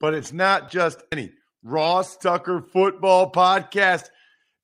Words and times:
But 0.00 0.14
it's 0.14 0.32
not 0.32 0.70
just 0.70 1.02
any 1.12 1.30
Ross 1.62 2.16
Tucker 2.16 2.62
football 2.62 3.30
podcast. 3.30 4.08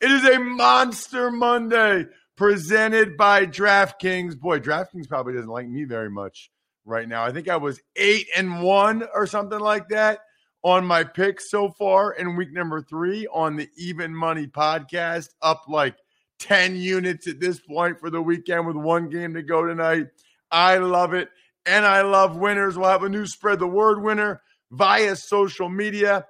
It 0.01 0.11
is 0.11 0.25
a 0.25 0.39
Monster 0.39 1.31
Monday 1.31 2.07
presented 2.37 3.17
by 3.17 3.47
DraftKings. 3.47 4.39
Boy, 4.39 4.61
DraftKings 4.61 5.09
probably 5.09 5.35
doesn't 5.35 5.51
like 5.51 5.69
me 5.69 5.85
very 5.85 6.11
much 6.11 6.51
right 6.87 7.09
now. 7.09 7.25
I 7.25 7.33
think 7.33 7.49
I 7.49 7.57
was 7.57 7.81
eight 7.97 8.27
and 8.37 8.63
one 8.63 9.07
or 9.15 9.27
something 9.27 9.61
like 9.61 9.89
that 9.91 10.21
on 10.63 10.85
my 10.87 11.05
picks 11.05 11.51
so 11.51 11.69
far 11.69 12.13
in 12.13 12.35
week 12.35 12.53
number 12.53 12.81
three 12.81 13.27
on 13.29 13.57
the 13.57 13.69
Even 13.77 14.15
Money 14.15 14.47
podcast, 14.47 15.29
up 15.43 15.65
like 15.69 15.97
10 16.39 16.77
units 16.77 17.27
at 17.27 17.41
this 17.41 17.61
point 17.61 18.01
for 18.01 18.11
the 18.11 18.23
weekend 18.23 18.67
with 18.67 18.77
one 18.77 19.09
game 19.09 19.35
to 19.35 19.43
go 19.43 19.67
tonight. 19.67 20.07
I 20.51 20.79
love 20.79 21.15
it. 21.15 21.29
And 21.67 21.85
I 21.85 22.03
love 22.03 22.37
winners. 22.37 22.79
We'll 22.79 22.89
have 22.89 23.03
a 23.03 23.09
new 23.09 23.27
spread 23.27 23.59
the 23.59 23.67
word 23.67 24.03
winner 24.03 24.41
via 24.71 25.17
social 25.17 25.69
media. 25.69 26.27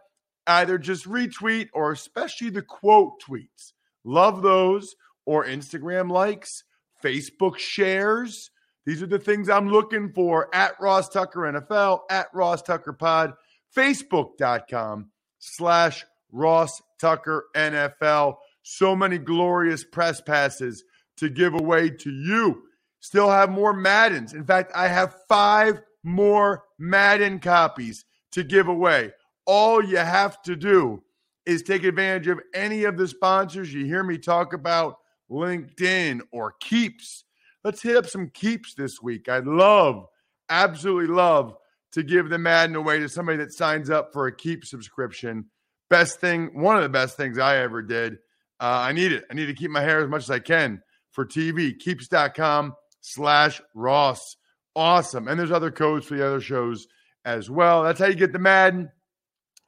Either 0.46 0.78
just 0.78 1.06
retweet 1.06 1.68
or 1.74 1.92
especially 1.92 2.50
the 2.50 2.62
quote 2.62 3.20
tweets. 3.20 3.72
Love 4.04 4.42
those. 4.42 4.94
Or 5.24 5.44
Instagram 5.44 6.08
likes, 6.08 6.62
Facebook 7.02 7.58
shares. 7.58 8.50
These 8.84 9.02
are 9.02 9.08
the 9.08 9.18
things 9.18 9.48
I'm 9.48 9.68
looking 9.68 10.12
for 10.12 10.48
at 10.54 10.80
Ross 10.80 11.08
Tucker 11.08 11.40
NFL, 11.40 12.02
at 12.08 12.28
Ross 12.32 12.62
Tucker 12.62 12.92
Pod, 12.92 13.32
Facebook.com 13.76 15.10
slash 15.40 16.04
Ross 16.30 16.80
Tucker 17.00 17.46
NFL. 17.56 18.36
So 18.62 18.94
many 18.94 19.18
glorious 19.18 19.82
press 19.82 20.20
passes 20.20 20.84
to 21.16 21.28
give 21.28 21.54
away 21.54 21.90
to 21.90 22.10
you. 22.10 22.62
Still 23.00 23.30
have 23.30 23.50
more 23.50 23.72
Maddens. 23.72 24.32
In 24.32 24.44
fact, 24.44 24.70
I 24.74 24.88
have 24.88 25.16
five 25.28 25.80
more 26.04 26.62
Madden 26.78 27.40
copies 27.40 28.04
to 28.36 28.44
give 28.44 28.68
away. 28.68 29.10
All 29.46 29.82
you 29.82 29.96
have 29.96 30.42
to 30.42 30.56
do 30.56 31.02
is 31.46 31.62
take 31.62 31.84
advantage 31.84 32.28
of 32.28 32.38
any 32.52 32.84
of 32.84 32.98
the 32.98 33.08
sponsors 33.08 33.72
you 33.72 33.86
hear 33.86 34.02
me 34.02 34.18
talk 34.18 34.52
about, 34.52 34.98
LinkedIn 35.30 36.20
or 36.32 36.54
Keeps. 36.60 37.24
Let's 37.64 37.80
hit 37.80 37.96
up 37.96 38.06
some 38.06 38.28
Keeps 38.28 38.74
this 38.74 39.00
week. 39.00 39.30
I'd 39.30 39.46
love, 39.46 40.04
absolutely 40.50 41.14
love 41.14 41.56
to 41.92 42.02
give 42.02 42.28
the 42.28 42.36
Madden 42.36 42.76
away 42.76 42.98
to 42.98 43.08
somebody 43.08 43.38
that 43.38 43.54
signs 43.54 43.88
up 43.88 44.12
for 44.12 44.26
a 44.26 44.36
Keep 44.36 44.66
subscription. 44.66 45.46
Best 45.88 46.20
thing, 46.20 46.60
one 46.60 46.76
of 46.76 46.82
the 46.82 46.90
best 46.90 47.16
things 47.16 47.38
I 47.38 47.56
ever 47.56 47.80
did. 47.80 48.18
Uh, 48.60 48.84
I 48.84 48.92
need 48.92 49.12
it. 49.12 49.24
I 49.30 49.34
need 49.34 49.46
to 49.46 49.54
keep 49.54 49.70
my 49.70 49.80
hair 49.80 50.02
as 50.02 50.10
much 50.10 50.24
as 50.24 50.30
I 50.30 50.40
can 50.40 50.82
for 51.10 51.24
TV. 51.24 51.78
Keeps.com 51.78 52.74
slash 53.00 53.62
Ross. 53.72 54.36
Awesome. 54.74 55.26
And 55.26 55.40
there's 55.40 55.50
other 55.50 55.70
codes 55.70 56.04
for 56.04 56.16
the 56.16 56.26
other 56.26 56.42
shows 56.42 56.86
as 57.26 57.50
well. 57.50 57.82
That's 57.82 58.00
how 58.00 58.06
you 58.06 58.14
get 58.14 58.32
the 58.32 58.38
Madden. 58.38 58.90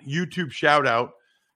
YouTube 0.07 0.53
shout 0.53 0.87
out 0.87 1.11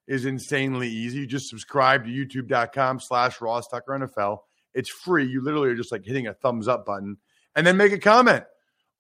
is 0.09 0.27
insanely 0.27 0.89
easy. 0.89 1.21
You 1.21 1.27
just 1.27 1.49
subscribe 1.49 2.05
to 2.05 2.11
youtube.com 2.11 3.01
slash 3.01 3.41
Ross 3.41 3.69
Tucker 3.69 3.93
NFL. 3.93 4.39
It's 4.75 4.91
free. 4.91 5.27
You 5.27 5.43
literally 5.43 5.71
are 5.71 5.77
just 5.77 5.93
like 5.93 6.05
hitting 6.05 6.27
a 6.27 6.35
thumbs 6.35 6.69
up 6.69 6.85
button 6.85 7.19
and 7.55 7.67
then 7.67 7.77
make 7.77 7.93
a 7.93 7.99
comment 7.99 8.45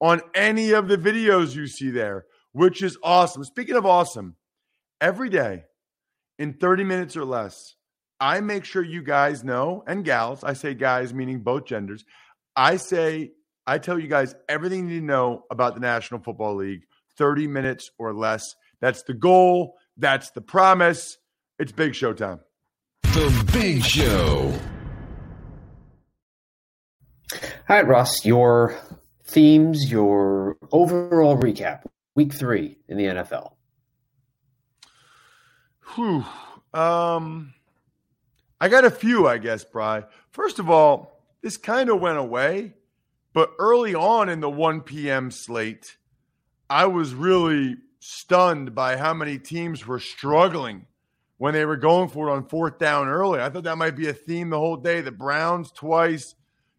on 0.00 0.20
any 0.34 0.72
of 0.72 0.88
the 0.88 0.96
videos 0.96 1.54
you 1.54 1.66
see 1.66 1.90
there, 1.90 2.26
which 2.52 2.82
is 2.82 2.96
awesome. 3.02 3.44
Speaking 3.44 3.74
of 3.74 3.84
awesome, 3.84 4.36
every 5.00 5.28
day 5.28 5.64
in 6.38 6.54
30 6.54 6.84
minutes 6.84 7.16
or 7.16 7.24
less, 7.24 7.74
I 8.20 8.40
make 8.40 8.64
sure 8.64 8.82
you 8.82 9.02
guys 9.02 9.42
know, 9.42 9.82
and 9.86 10.04
gals, 10.04 10.44
I 10.44 10.52
say 10.52 10.74
guys 10.74 11.12
meaning 11.12 11.40
both 11.40 11.64
genders, 11.64 12.04
I 12.54 12.76
say, 12.76 13.32
I 13.66 13.78
tell 13.78 13.98
you 13.98 14.08
guys 14.08 14.34
everything 14.48 14.88
you 14.88 14.94
need 14.94 15.00
to 15.00 15.06
know 15.06 15.44
about 15.50 15.74
the 15.74 15.80
National 15.80 16.20
Football 16.20 16.56
League, 16.56 16.82
30 17.22 17.46
minutes 17.46 17.88
or 17.98 18.12
less. 18.12 18.56
That's 18.80 19.04
the 19.04 19.14
goal. 19.14 19.76
That's 19.96 20.32
the 20.32 20.40
promise. 20.40 21.18
It's 21.56 21.70
big 21.70 21.94
show 21.94 22.12
time. 22.12 22.40
The 23.04 23.48
Big 23.52 23.84
Show. 23.84 24.52
All 27.32 27.38
right, 27.68 27.86
Ross, 27.86 28.24
your 28.24 28.76
themes, 29.24 29.88
your 29.88 30.56
overall 30.72 31.38
recap, 31.38 31.84
week 32.16 32.34
three 32.34 32.78
in 32.88 32.96
the 32.96 33.04
NFL. 33.04 33.52
Whew. 35.94 36.24
Um, 36.74 37.54
I 38.60 38.68
got 38.68 38.84
a 38.84 38.90
few, 38.90 39.28
I 39.28 39.38
guess, 39.38 39.62
Bry. 39.62 40.02
First 40.32 40.58
of 40.58 40.68
all, 40.68 41.22
this 41.40 41.56
kind 41.56 41.88
of 41.88 42.00
went 42.00 42.18
away, 42.18 42.74
but 43.32 43.52
early 43.60 43.94
on 43.94 44.28
in 44.28 44.40
the 44.40 44.50
1 44.50 44.80
p.m. 44.80 45.30
slate, 45.30 45.98
I 46.72 46.86
was 46.86 47.12
really 47.12 47.76
stunned 48.00 48.74
by 48.74 48.96
how 48.96 49.12
many 49.12 49.38
teams 49.38 49.86
were 49.86 49.98
struggling 49.98 50.86
when 51.36 51.52
they 51.52 51.66
were 51.66 51.76
going 51.76 52.08
for 52.08 52.28
it 52.28 52.32
on 52.32 52.48
fourth 52.48 52.78
down 52.78 53.08
early. 53.08 53.40
I 53.42 53.50
thought 53.50 53.64
that 53.64 53.76
might 53.76 53.94
be 53.94 54.08
a 54.08 54.14
theme 54.14 54.48
the 54.48 54.58
whole 54.58 54.78
day. 54.78 55.02
The 55.02 55.12
Browns 55.12 55.70
twice, 55.70 56.34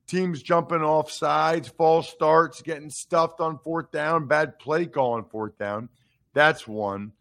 teams 0.07 0.41
jumping 0.41 0.81
off 0.81 1.11
sides, 1.11 1.67
false 1.67 2.09
starts, 2.09 2.63
getting 2.63 2.89
stuffed 2.89 3.39
on 3.39 3.59
fourth 3.59 3.91
down, 3.91 4.25
bad 4.25 4.57
play 4.57 4.87
call 4.87 5.13
on 5.13 5.25
fourth 5.25 5.59
down. 5.59 5.89
That's 6.33 6.67
one. 6.67 7.11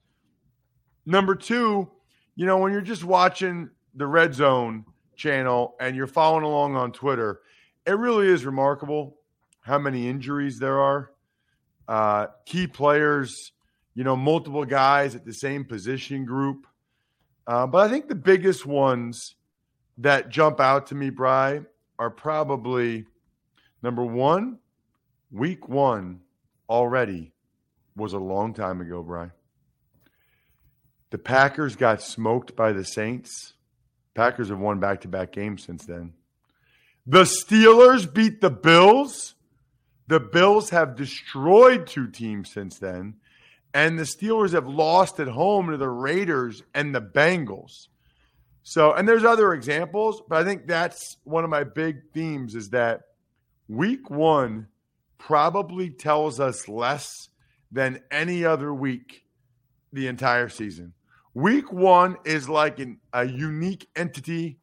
Number 1.05 1.35
two, 1.35 1.91
you 2.37 2.47
know, 2.47 2.57
when 2.57 2.73
you're 2.73 2.81
just 2.81 3.05
watching 3.05 3.69
the 3.97 4.07
red 4.07 4.33
zone 4.33 4.87
channel 5.15 5.75
and 5.79 5.95
you're 5.95 6.07
following 6.07 6.45
along 6.45 6.77
on 6.77 6.91
Twitter, 6.91 7.43
it 7.87 7.99
really 7.99 8.29
is 8.29 8.47
remarkable 8.47 9.19
how 9.61 9.79
many 9.79 10.09
injuries 10.09 10.59
there 10.59 10.81
are. 10.81 11.12
Uh, 11.89 12.27
key 12.47 12.67
players, 12.67 13.53
you 13.95 14.05
know, 14.05 14.17
multiple 14.17 14.65
guys 14.65 15.15
at 15.15 15.25
the 15.25 15.35
same 15.35 15.65
position 15.65 16.25
group. 16.25 16.67
Uh, 17.47 17.67
but 17.67 17.87
I 17.87 17.91
think 17.91 18.09
the 18.09 18.15
biggest 18.15 18.65
ones 18.65 19.35
that 19.99 20.29
jump 20.29 20.61
out 20.61 20.87
to 20.89 20.95
me, 20.95 21.11
Bry, 21.11 21.63
are 21.99 22.11
probably 22.11 23.07
number 23.83 24.05
one, 24.05 24.59
week 25.31 25.69
one 25.69 26.21
already 26.69 27.33
was 27.97 28.13
a 28.13 28.19
long 28.19 28.55
time 28.55 28.81
ago, 28.81 29.03
Bry. 29.03 29.31
The 31.11 31.19
Packers 31.19 31.77
got 31.77 32.01
smoked 32.01 32.57
by 32.57 32.73
the 32.73 32.85
Saints. 32.85 33.53
Packers 34.15 34.49
have 34.49 34.59
won 34.59 34.81
back 34.81 35.03
to 35.03 35.09
back 35.09 35.33
games 35.33 35.65
since 35.65 35.85
then. 35.85 36.15
The 37.07 37.25
Steelers 37.25 38.13
beat 38.13 38.41
the 38.41 38.51
Bills. 38.51 39.35
The 40.13 40.21
Bills 40.21 40.69
have 40.69 40.95
destroyed 40.95 41.87
two 41.87 42.07
teams 42.07 42.53
since 42.53 42.79
then. 42.79 43.15
And 43.73 43.99
the 43.99 44.03
Steelers 44.03 44.53
have 44.53 44.69
lost 44.69 45.19
at 45.21 45.27
home 45.27 45.71
to 45.71 45.79
the 45.79 45.89
Raiders 45.89 46.63
and 46.75 46.95
the 46.95 47.01
Bengals. 47.01 47.89
So, 48.63 48.93
and 48.93 49.09
there's 49.09 49.25
other 49.25 49.55
examples, 49.55 50.23
but 50.29 50.37
I 50.37 50.45
think 50.45 50.67
that's 50.67 51.17
one 51.25 51.45
of 51.45 51.49
my 51.49 51.65
big 51.65 52.13
themes 52.13 52.55
is 52.55 52.69
that 52.73 53.05
week 53.69 54.11
one 54.11 54.67
probably 55.17 55.89
tells 55.89 56.41
us 56.41 56.69
less 56.69 57.31
than 57.71 58.03
any 58.11 58.45
other 58.45 58.75
week 58.75 59.25
the 59.95 60.09
entire 60.09 60.51
season. 60.51 60.93
Week 61.33 61.73
one 61.73 62.19
is 62.27 62.51
like 62.51 62.81
an, 62.81 62.99
a 63.15 63.25
unique 63.25 63.89
entity 63.97 64.59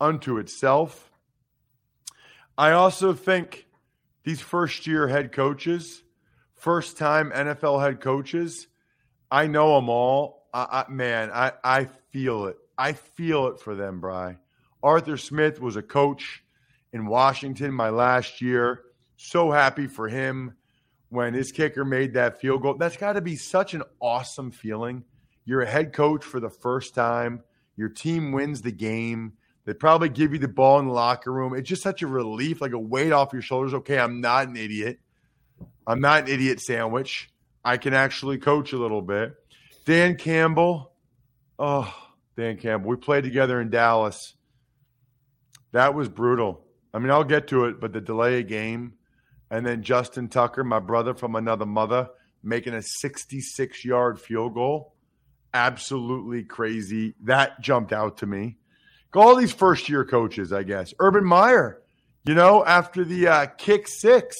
unto 0.00 0.38
itself. 0.38 1.10
I 2.56 2.70
also 2.70 3.14
think 3.14 3.66
these 4.24 4.40
first 4.40 4.86
year 4.86 5.08
head 5.08 5.32
coaches, 5.32 6.02
first 6.54 6.96
time 6.96 7.30
NFL 7.30 7.82
head 7.82 8.00
coaches, 8.00 8.68
I 9.30 9.46
know 9.46 9.76
them 9.76 9.88
all. 9.88 10.48
I, 10.52 10.84
I, 10.86 10.90
man, 10.90 11.30
I, 11.32 11.52
I 11.64 11.84
feel 12.10 12.46
it. 12.46 12.56
I 12.76 12.92
feel 12.92 13.48
it 13.48 13.60
for 13.60 13.74
them, 13.74 14.00
Bry. 14.00 14.36
Arthur 14.82 15.16
Smith 15.16 15.60
was 15.60 15.76
a 15.76 15.82
coach 15.82 16.42
in 16.92 17.06
Washington 17.06 17.72
my 17.72 17.90
last 17.90 18.40
year. 18.40 18.82
So 19.16 19.50
happy 19.50 19.86
for 19.86 20.08
him 20.08 20.54
when 21.08 21.34
his 21.34 21.52
kicker 21.52 21.84
made 21.84 22.14
that 22.14 22.40
field 22.40 22.62
goal. 22.62 22.74
That's 22.74 22.96
got 22.96 23.14
to 23.14 23.20
be 23.20 23.36
such 23.36 23.74
an 23.74 23.82
awesome 24.00 24.50
feeling. 24.50 25.04
You're 25.44 25.62
a 25.62 25.70
head 25.70 25.92
coach 25.92 26.24
for 26.24 26.40
the 26.40 26.50
first 26.50 26.94
time. 26.94 27.42
Your 27.76 27.88
team 27.88 28.32
wins 28.32 28.62
the 28.62 28.72
game. 28.72 29.34
They 29.64 29.74
probably 29.74 30.08
give 30.08 30.32
you 30.32 30.38
the 30.38 30.48
ball 30.48 30.80
in 30.80 30.86
the 30.86 30.92
locker 30.92 31.32
room. 31.32 31.54
It's 31.54 31.68
just 31.68 31.82
such 31.82 32.02
a 32.02 32.06
relief, 32.06 32.60
like 32.60 32.72
a 32.72 32.78
weight 32.78 33.12
off 33.12 33.32
your 33.32 33.42
shoulders. 33.42 33.74
Okay, 33.74 33.98
I'm 33.98 34.20
not 34.20 34.48
an 34.48 34.56
idiot. 34.56 34.98
I'm 35.86 36.00
not 36.00 36.22
an 36.22 36.28
idiot 36.28 36.60
sandwich. 36.60 37.30
I 37.64 37.76
can 37.76 37.94
actually 37.94 38.38
coach 38.38 38.72
a 38.72 38.78
little 38.78 39.02
bit. 39.02 39.34
Dan 39.84 40.16
Campbell. 40.16 40.92
Oh, 41.58 41.94
Dan 42.36 42.56
Campbell. 42.56 42.90
We 42.90 42.96
played 42.96 43.24
together 43.24 43.60
in 43.60 43.70
Dallas. 43.70 44.34
That 45.70 45.94
was 45.94 46.08
brutal. 46.08 46.64
I 46.92 46.98
mean, 46.98 47.10
I'll 47.10 47.24
get 47.24 47.48
to 47.48 47.66
it, 47.66 47.80
but 47.80 47.92
the 47.92 48.00
delay 48.00 48.40
of 48.40 48.48
game, 48.48 48.94
and 49.50 49.64
then 49.64 49.82
Justin 49.82 50.28
Tucker, 50.28 50.64
my 50.64 50.80
brother 50.80 51.14
from 51.14 51.36
another 51.36 51.66
mother, 51.66 52.08
making 52.42 52.74
a 52.74 52.82
66 52.82 53.84
yard 53.84 54.20
field 54.20 54.54
goal. 54.54 54.94
Absolutely 55.54 56.42
crazy. 56.44 57.14
That 57.22 57.60
jumped 57.60 57.92
out 57.92 58.18
to 58.18 58.26
me. 58.26 58.56
All 59.14 59.36
these 59.36 59.52
first 59.52 59.88
year 59.88 60.04
coaches, 60.04 60.52
I 60.52 60.62
guess. 60.62 60.94
Urban 60.98 61.24
Meyer, 61.24 61.82
you 62.24 62.34
know, 62.34 62.64
after 62.64 63.04
the 63.04 63.28
uh, 63.28 63.46
kick 63.58 63.86
six, 63.88 64.36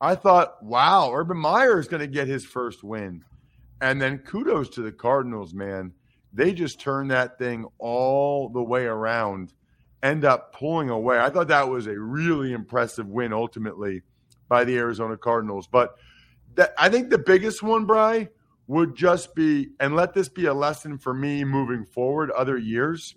I 0.00 0.14
thought, 0.14 0.62
wow, 0.62 1.12
Urban 1.12 1.38
Meyer 1.38 1.78
is 1.78 1.88
going 1.88 2.00
to 2.00 2.06
get 2.06 2.28
his 2.28 2.44
first 2.44 2.82
win. 2.82 3.24
And 3.80 4.00
then 4.00 4.18
kudos 4.18 4.68
to 4.70 4.82
the 4.82 4.92
Cardinals, 4.92 5.54
man. 5.54 5.92
They 6.32 6.52
just 6.52 6.80
turned 6.80 7.10
that 7.10 7.38
thing 7.38 7.66
all 7.78 8.48
the 8.48 8.62
way 8.62 8.84
around 8.84 9.52
end 10.02 10.24
up 10.24 10.52
pulling 10.52 10.90
away. 10.90 11.18
I 11.18 11.30
thought 11.30 11.48
that 11.48 11.68
was 11.68 11.86
a 11.86 11.98
really 11.98 12.52
impressive 12.52 13.06
win 13.06 13.32
ultimately 13.32 14.02
by 14.48 14.64
the 14.64 14.76
Arizona 14.76 15.16
Cardinals. 15.16 15.66
But 15.66 15.94
that, 16.54 16.74
I 16.78 16.88
think 16.88 17.10
the 17.10 17.18
biggest 17.18 17.62
one, 17.62 17.86
Bry, 17.86 18.28
would 18.66 18.94
just 18.94 19.34
be, 19.34 19.68
and 19.80 19.94
let 19.94 20.14
this 20.14 20.28
be 20.28 20.46
a 20.46 20.54
lesson 20.54 20.98
for 20.98 21.14
me 21.14 21.44
moving 21.44 21.84
forward 21.84 22.30
other 22.30 22.58
years. 22.58 23.14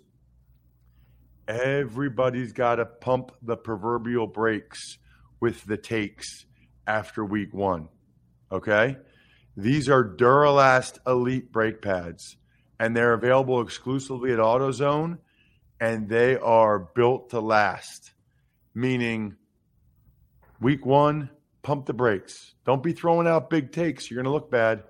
Everybody's 1.48 2.52
got 2.52 2.76
to 2.76 2.86
pump 2.86 3.32
the 3.42 3.56
proverbial 3.56 4.26
brakes 4.26 4.98
with 5.40 5.64
the 5.64 5.76
takes 5.76 6.46
after 6.86 7.24
week 7.24 7.54
one. 7.54 7.88
Okay? 8.50 8.96
These 9.56 9.88
are 9.88 10.04
Duralast 10.04 10.98
Elite 11.06 11.52
brake 11.52 11.80
pads, 11.82 12.36
and 12.78 12.96
they're 12.96 13.14
available 13.14 13.60
exclusively 13.60 14.32
at 14.32 14.38
AutoZone 14.38 15.18
and 15.80 16.08
they 16.08 16.36
are 16.36 16.78
built 16.78 17.30
to 17.30 17.40
last, 17.40 18.12
meaning 18.74 19.36
week 20.60 20.86
one, 20.86 21.30
pump 21.62 21.86
the 21.86 21.92
brakes. 21.92 22.54
Don't 22.64 22.82
be 22.82 22.92
throwing 22.92 23.26
out 23.26 23.50
big 23.50 23.72
takes. 23.72 24.10
You're 24.10 24.16
going 24.16 24.30
to 24.30 24.30
look 24.32 24.50
bad. 24.50 24.84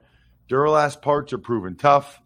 Duralast 0.49 1.03
parts 1.03 1.33
are 1.33 1.39
proven 1.39 1.77
tough. 1.77 2.21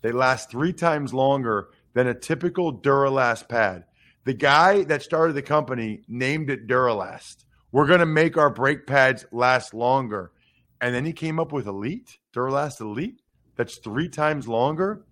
They 0.00 0.12
last 0.12 0.50
three 0.50 0.72
times 0.72 1.12
longer 1.12 1.68
than 1.98 2.06
a 2.06 2.14
typical 2.14 2.72
Duralast 2.72 3.48
pad. 3.48 3.84
The 4.24 4.34
guy 4.34 4.84
that 4.84 5.02
started 5.02 5.32
the 5.32 5.42
company 5.42 6.02
named 6.06 6.48
it 6.48 6.68
Duralast. 6.68 7.44
We're 7.72 7.88
going 7.88 7.98
to 7.98 8.06
make 8.06 8.36
our 8.36 8.50
brake 8.50 8.86
pads 8.86 9.26
last 9.32 9.74
longer. 9.74 10.30
And 10.80 10.94
then 10.94 11.04
he 11.04 11.12
came 11.12 11.40
up 11.40 11.50
with 11.50 11.66
Elite, 11.66 12.18
Duralast 12.32 12.80
Elite. 12.80 13.20
That's 13.56 13.78
three 13.78 14.08
times 14.08 14.46
longer. 14.46 15.04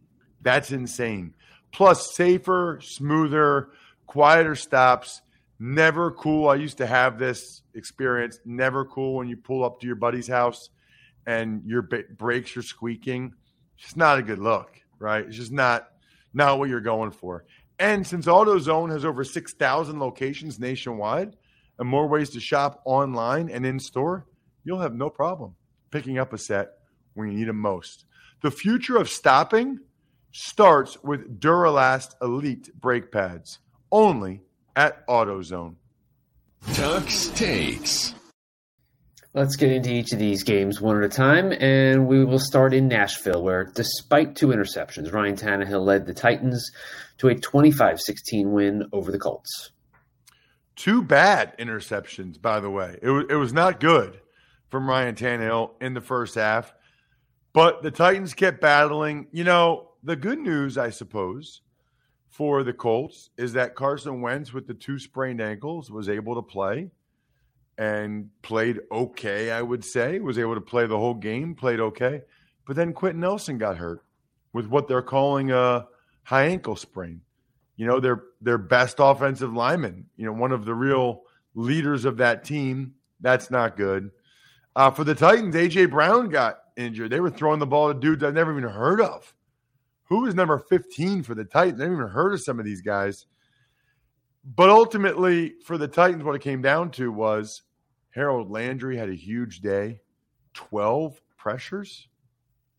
That's 0.43 0.71
insane 0.71 1.35
plus 1.73 2.15
safer, 2.15 2.79
smoother, 2.83 3.71
quieter 4.07 4.55
stops. 4.55 5.23
Never 5.59 6.11
cool. 6.13 6.49
I 6.49 6.55
used 6.55 6.79
to 6.79 6.87
have 6.87 7.19
this 7.19 7.63
experience. 7.75 8.39
Never 8.45 8.85
cool 8.85 9.17
when 9.17 9.29
you 9.29 9.37
pull 9.37 9.65
up 9.65 9.81
to 9.81 9.87
your 9.87 9.97
buddy's 9.97 10.29
house 10.29 10.71
and 11.27 11.63
your 11.67 11.83
brakes 11.83 12.57
are 12.57 12.63
squeaking. 12.63 13.35
It's 13.75 13.85
just 13.85 13.97
not 13.97 14.19
a 14.19 14.23
good 14.23 14.39
look, 14.39 14.81
right? 14.99 15.27
It's 15.27 15.37
just 15.37 15.53
not 15.53 15.89
not 16.37 16.59
what 16.59 16.69
you're 16.69 16.81
going 16.81 17.11
for. 17.11 17.45
And 17.79 18.07
since 18.07 18.27
AutoZone 18.27 18.91
has 18.93 19.05
over 19.05 19.25
6,000 19.25 19.99
locations 19.99 20.61
nationwide 20.61 21.37
and 21.79 21.89
more 21.89 22.07
ways 22.07 22.31
to 22.31 22.41
shop 22.41 22.83
online 22.85 23.51
and 23.51 23.67
in 23.67 23.81
store, 23.81 24.27
you'll 24.63 24.81
have 24.81 24.95
no 24.95 25.11
problem 25.11 25.55
picking 25.91 26.19
up 26.19 26.33
a 26.33 26.39
set 26.39 26.73
when 27.15 27.31
you 27.31 27.39
need 27.39 27.49
them 27.49 27.59
most. 27.59 28.05
The 28.43 28.51
future 28.51 28.97
of 28.97 29.09
stopping 29.09 29.81
starts 30.33 31.03
with 31.03 31.41
Duralast 31.41 32.15
Elite 32.21 32.71
brake 32.79 33.11
pads, 33.11 33.59
only 33.91 34.43
at 34.75 35.07
AutoZone. 35.07 35.77
Tuck's 36.75 37.29
takes. 37.29 38.15
Let's 39.37 39.57
get 39.57 39.71
into 39.71 39.93
each 39.93 40.15
of 40.15 40.19
these 40.19 40.45
games 40.45 40.81
one 40.81 40.97
at 40.97 41.05
a 41.05 41.15
time, 41.15 41.53
and 41.53 42.07
we 42.07 42.25
will 42.25 42.39
start 42.39 42.73
in 42.73 42.89
Nashville, 42.89 43.43
where 43.43 43.67
despite 43.67 44.35
two 44.35 44.47
interceptions, 44.47 45.13
Ryan 45.13 45.37
Tannehill 45.37 45.85
led 45.85 46.07
the 46.07 46.15
Titans 46.15 46.73
to 47.19 47.29
a 47.29 47.35
25 47.35 48.01
16 48.01 48.51
win 48.51 48.89
over 48.95 49.13
the 49.13 49.19
Colts. 49.19 49.73
Two 50.75 51.03
bad 51.03 51.55
interceptions, 51.59 52.41
by 52.41 52.61
the 52.61 52.71
way. 52.71 52.99
It 53.03 53.11
was, 53.11 53.27
it 53.29 53.35
was 53.35 53.53
not 53.53 53.79
good 53.79 54.19
from 54.71 54.89
Ryan 54.89 55.15
Tannehill 55.15 55.73
in 55.83 55.93
the 55.93 56.01
first 56.01 56.37
half, 56.37 56.73
but 57.53 57.83
the 57.83 57.91
Titans 57.91 58.33
kept 58.33 58.63
battling. 58.63 59.27
You 59.33 59.45
know, 59.45 59.91
the 60.03 60.17
good 60.17 60.39
news, 60.39 60.79
I 60.79 60.89
suppose, 60.89 61.61
for 62.31 62.65
the 62.65 62.73
Colts 62.73 63.29
is 63.37 63.53
that 63.53 63.75
Carson 63.75 64.23
Wentz, 64.23 64.55
with 64.55 64.67
the 64.67 64.73
two 64.73 64.99
sprained 64.99 65.43
ankles, 65.43 65.91
was 65.91 66.09
able 66.09 66.37
to 66.37 66.43
play 66.43 66.91
and 67.79 68.29
played 68.43 68.81
okay, 68.91 69.51
I 69.51 69.63
would 69.63 69.85
say. 69.85 70.19
Was 70.19 70.39
able 70.39 70.55
to 70.55 70.61
play 70.61 70.87
the 70.87 70.99
whole 70.99 71.15
game, 71.15 71.55
played 71.55 71.81
okay. 71.81 72.23
But 72.67 72.77
then 72.77 72.93
Quenton 72.93 73.21
Nelson 73.21 73.59
got 73.59 73.77
hurt 73.77 74.05
with 74.53 74.67
what 74.67 74.89
they're 74.89 75.03
calling 75.03 75.53
a 75.53 75.87
high 76.25 76.47
ankle 76.47 76.77
sprain. 76.77 77.21
You 77.77 77.87
know, 77.87 78.01
their 78.01 78.23
their 78.41 78.59
best 78.59 78.97
offensive 78.99 79.53
lineman, 79.53 80.07
you 80.17 80.27
know, 80.27 80.33
one 80.33 80.53
of 80.53 80.65
the 80.65 80.75
real 80.75 81.23
leaders 81.55 82.05
of 82.05 82.17
that 82.19 82.45
team. 82.45 82.95
That's 83.21 83.51
not 83.51 83.77
good. 83.77 84.11
Uh, 84.75 84.91
for 84.91 85.05
the 85.05 85.15
Titans, 85.15 85.55
AJ 85.55 85.91
Brown 85.91 86.29
got 86.29 86.59
injured. 86.77 87.11
They 87.11 87.21
were 87.21 87.31
throwing 87.31 87.59
the 87.59 87.67
ball 87.67 87.93
to 87.93 87.99
dudes 87.99 88.23
I've 88.23 88.35
never 88.35 88.57
even 88.57 88.69
heard 88.71 89.01
of. 89.01 89.35
Who 90.05 90.27
is 90.27 90.35
number 90.35 90.59
15 90.59 91.23
for 91.23 91.35
the 91.35 91.45
Titans? 91.45 91.81
I 91.81 91.85
haven't 91.85 91.99
even 91.99 92.11
heard 92.11 92.35
of 92.35 92.43
some 92.43 92.59
of 92.59 92.65
these 92.65 92.83
guys. 92.83 93.27
But 94.45 94.69
ultimately, 94.69 95.55
for 95.65 95.77
the 95.77 95.89
Titans, 95.89 96.23
what 96.23 96.37
it 96.37 96.43
came 96.43 96.63
down 96.63 96.91
to 96.93 97.11
was 97.11 97.63
Harold 98.17 98.51
Landry 98.51 98.97
had 98.97 99.11
a 99.11 99.15
huge 99.15 99.61
day. 99.61 100.01
12 100.55 101.21
pressures? 101.37 102.09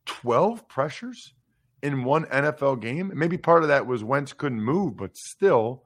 12 0.08 0.68
pressures 0.68 1.36
in 1.84 2.04
one 2.04 2.26
NFL 2.26 2.82
game? 2.82 3.12
Maybe 3.14 3.38
part 3.38 3.62
of 3.62 3.70
that 3.70 3.86
was 3.86 4.04
Wentz 4.04 4.34
couldn't 4.34 4.62
move, 4.62 4.98
but 4.98 5.16
still. 5.16 5.84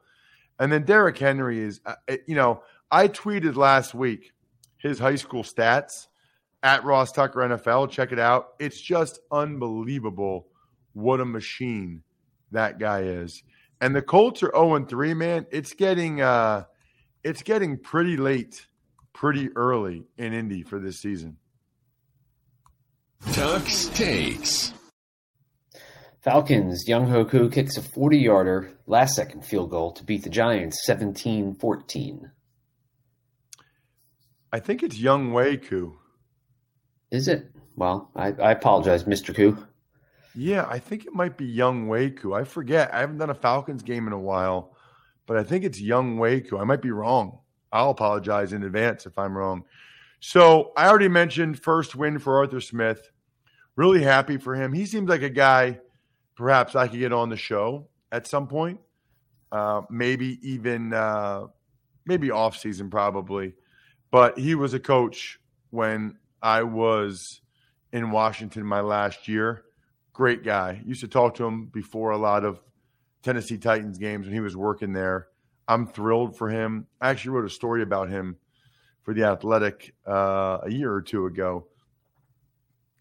And 0.60 0.72
then 0.72 0.86
Derrick 0.86 1.17
Henry 1.17 1.60
is, 1.60 1.81
uh, 1.86 1.96
you 2.27 2.36
know, 2.36 2.63
I 2.91 3.10
tweeted 3.10 3.58
last 3.58 3.93
week 3.93 4.31
his 4.77 4.98
high 4.98 5.15
school 5.15 5.43
stats 5.43 6.08
at 6.63 6.86
Ross 6.86 7.12
Tucker 7.12 7.39
NFL. 7.39 7.91
Check 7.91 8.13
it 8.13 8.20
out. 8.20 8.53
It's 8.58 8.79
just 8.79 9.20
unbelievable 9.34 10.48
what 10.93 11.20
a 11.20 11.25
machine 11.25 12.03
that 12.51 12.79
guy 12.79 13.01
is. 13.01 13.43
And 13.81 13.93
the 13.93 14.01
Colts 14.01 14.43
are 14.43 14.51
0 14.55 14.86
3, 14.86 15.13
man. 15.13 15.46
It's 15.51 15.74
getting 15.74 16.22
uh 16.22 16.63
it's 17.24 17.43
getting 17.43 17.77
pretty 17.77 18.15
late, 18.15 18.65
pretty 19.13 19.49
early 19.55 20.03
in 20.17 20.33
Indy 20.33 20.63
for 20.63 20.79
this 20.79 20.99
season. 20.99 21.37
Ducks 23.33 23.87
takes. 23.89 24.73
Falcons, 26.21 26.87
Young 26.87 27.25
Koo 27.25 27.49
kicks 27.49 27.77
a 27.77 27.81
40 27.81 28.17
yarder 28.17 28.71
last 28.85 29.15
second 29.15 29.43
field 29.43 29.71
goal 29.71 29.91
to 29.93 30.03
beat 30.03 30.23
the 30.23 30.29
Giants 30.29 30.85
17 30.85 31.55
14. 31.55 32.31
I 34.53 34.59
think 34.59 34.83
it's 34.83 34.99
Younghoe 34.99 35.65
Koo. 35.67 35.97
Is 37.09 37.27
it? 37.27 37.51
Well, 37.75 38.11
I, 38.15 38.27
I 38.33 38.51
apologize, 38.51 39.05
Mr. 39.05 39.33
Ku. 39.33 39.57
Yeah, 40.35 40.65
I 40.69 40.79
think 40.79 41.05
it 41.05 41.13
might 41.13 41.37
be 41.37 41.55
Younghoe 41.55 42.17
Koo. 42.17 42.33
I 42.33 42.43
forget. 42.43 42.93
I 42.93 42.99
haven't 42.99 43.17
done 43.17 43.29
a 43.29 43.35
Falcons 43.35 43.81
game 43.81 44.07
in 44.07 44.13
a 44.13 44.19
while, 44.19 44.75
but 45.25 45.37
I 45.37 45.43
think 45.43 45.63
it's 45.63 45.81
Younghoe 45.81 46.47
Koo. 46.49 46.57
I 46.57 46.65
might 46.65 46.81
be 46.81 46.91
wrong. 46.91 47.39
I'll 47.71 47.91
apologize 47.91 48.53
in 48.53 48.63
advance 48.63 49.05
if 49.05 49.17
I'm 49.17 49.37
wrong. 49.37 49.63
So 50.19 50.71
I 50.77 50.87
already 50.87 51.07
mentioned 51.07 51.61
first 51.61 51.95
win 51.95 52.19
for 52.19 52.37
Arthur 52.37 52.61
Smith. 52.61 53.09
Really 53.75 54.03
happy 54.03 54.37
for 54.37 54.55
him. 54.55 54.73
He 54.73 54.85
seems 54.85 55.09
like 55.09 55.23
a 55.23 55.29
guy 55.29 55.79
perhaps 56.35 56.75
I 56.75 56.87
could 56.87 56.99
get 56.99 57.13
on 57.13 57.29
the 57.29 57.37
show 57.37 57.87
at 58.11 58.27
some 58.27 58.47
point. 58.47 58.79
Uh, 59.51 59.81
maybe 59.89 60.39
even 60.41 60.93
uh, 60.93 61.47
maybe 62.05 62.31
off 62.31 62.57
season 62.57 62.89
probably. 62.89 63.53
But 64.11 64.37
he 64.37 64.55
was 64.55 64.73
a 64.73 64.79
coach 64.79 65.39
when 65.69 66.17
I 66.41 66.63
was 66.63 67.41
in 67.93 68.11
Washington 68.11 68.65
my 68.65 68.81
last 68.81 69.27
year. 69.27 69.63
Great 70.13 70.43
guy. 70.43 70.81
Used 70.85 71.01
to 71.01 71.07
talk 71.07 71.35
to 71.35 71.45
him 71.45 71.67
before 71.67 72.11
a 72.11 72.17
lot 72.17 72.43
of 72.43 72.59
Tennessee 73.23 73.57
Titans 73.57 73.97
games 73.97 74.25
when 74.25 74.33
he 74.33 74.41
was 74.41 74.57
working 74.57 74.93
there. 74.93 75.27
I'm 75.71 75.87
thrilled 75.87 76.37
for 76.37 76.49
him. 76.49 76.85
I 76.99 77.11
actually 77.11 77.31
wrote 77.31 77.45
a 77.45 77.49
story 77.49 77.81
about 77.81 78.09
him 78.09 78.35
for 79.03 79.13
the 79.13 79.23
Athletic 79.23 79.95
uh, 80.05 80.57
a 80.63 80.69
year 80.69 80.91
or 80.91 81.01
two 81.01 81.27
ago. 81.27 81.67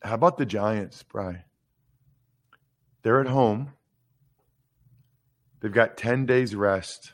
How 0.00 0.14
about 0.14 0.38
the 0.38 0.46
Giants, 0.46 1.02
Bry? 1.02 1.42
They're 3.02 3.20
at 3.20 3.26
home. 3.26 3.72
They've 5.58 5.72
got 5.72 5.96
10 5.96 6.26
days 6.26 6.54
rest. 6.54 7.12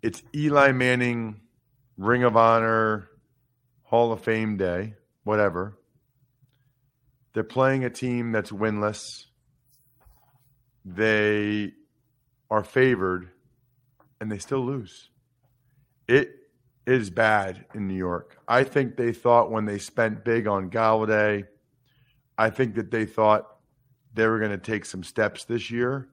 It's 0.00 0.22
Eli 0.32 0.70
Manning 0.70 1.40
Ring 1.98 2.22
of 2.22 2.36
Honor 2.36 3.08
Hall 3.82 4.12
of 4.12 4.20
Fame 4.20 4.56
day, 4.56 4.94
whatever. 5.24 5.76
They're 7.32 7.42
playing 7.42 7.84
a 7.84 7.90
team 7.90 8.30
that's 8.30 8.52
winless. 8.52 9.24
They 10.84 11.72
are 12.48 12.62
favored 12.62 13.32
and 14.20 14.30
they 14.30 14.38
still 14.38 14.64
lose. 14.64 15.10
It 16.08 16.34
is 16.86 17.10
bad 17.10 17.64
in 17.74 17.88
New 17.88 17.94
York. 17.94 18.38
I 18.46 18.64
think 18.64 18.96
they 18.96 19.12
thought 19.12 19.50
when 19.50 19.64
they 19.64 19.78
spent 19.78 20.24
big 20.24 20.46
on 20.46 20.70
Golladay, 20.70 21.46
I 22.38 22.50
think 22.50 22.74
that 22.76 22.90
they 22.90 23.06
thought 23.06 23.56
they 24.14 24.26
were 24.26 24.38
going 24.38 24.50
to 24.52 24.58
take 24.58 24.84
some 24.84 25.02
steps 25.02 25.44
this 25.44 25.70
year, 25.70 26.08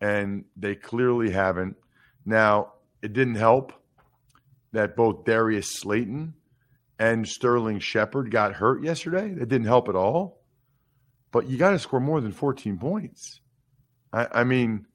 and 0.00 0.44
they 0.56 0.74
clearly 0.74 1.30
haven't. 1.30 1.76
Now, 2.24 2.74
it 3.00 3.12
didn't 3.12 3.36
help 3.36 3.72
that 4.72 4.96
both 4.96 5.24
Darius 5.24 5.68
Slayton 5.70 6.34
and 6.98 7.26
Sterling 7.26 7.80
Shepard 7.80 8.30
got 8.30 8.52
hurt 8.52 8.82
yesterday. 8.82 9.34
That 9.34 9.48
didn't 9.48 9.66
help 9.66 9.88
at 9.88 9.96
all. 9.96 10.40
But 11.30 11.48
you 11.48 11.56
got 11.56 11.70
to 11.70 11.78
score 11.78 12.00
more 12.00 12.20
than 12.20 12.32
14 12.32 12.78
points. 12.78 13.40
I, 14.12 14.28
I 14.32 14.44
mean, 14.44 14.86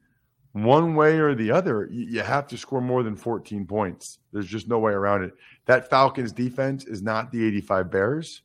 one 0.64 0.96
way 0.96 1.20
or 1.20 1.36
the 1.36 1.52
other, 1.52 1.88
you 1.92 2.22
have 2.22 2.48
to 2.48 2.58
score 2.58 2.82
more 2.82 3.04
than 3.04 3.16
14 3.16 3.66
points. 3.66 4.20
There's 4.32 4.48
just 4.48 4.68
no 4.68 4.80
way 4.80 4.94
around 4.94 5.24
it. 5.24 5.34
That 5.66 5.90
Falcons 5.90 6.32
defense 6.32 6.86
is 6.86 7.02
not 7.02 7.32
the 7.32 7.46
85 7.46 7.92
Bears. 7.92 8.42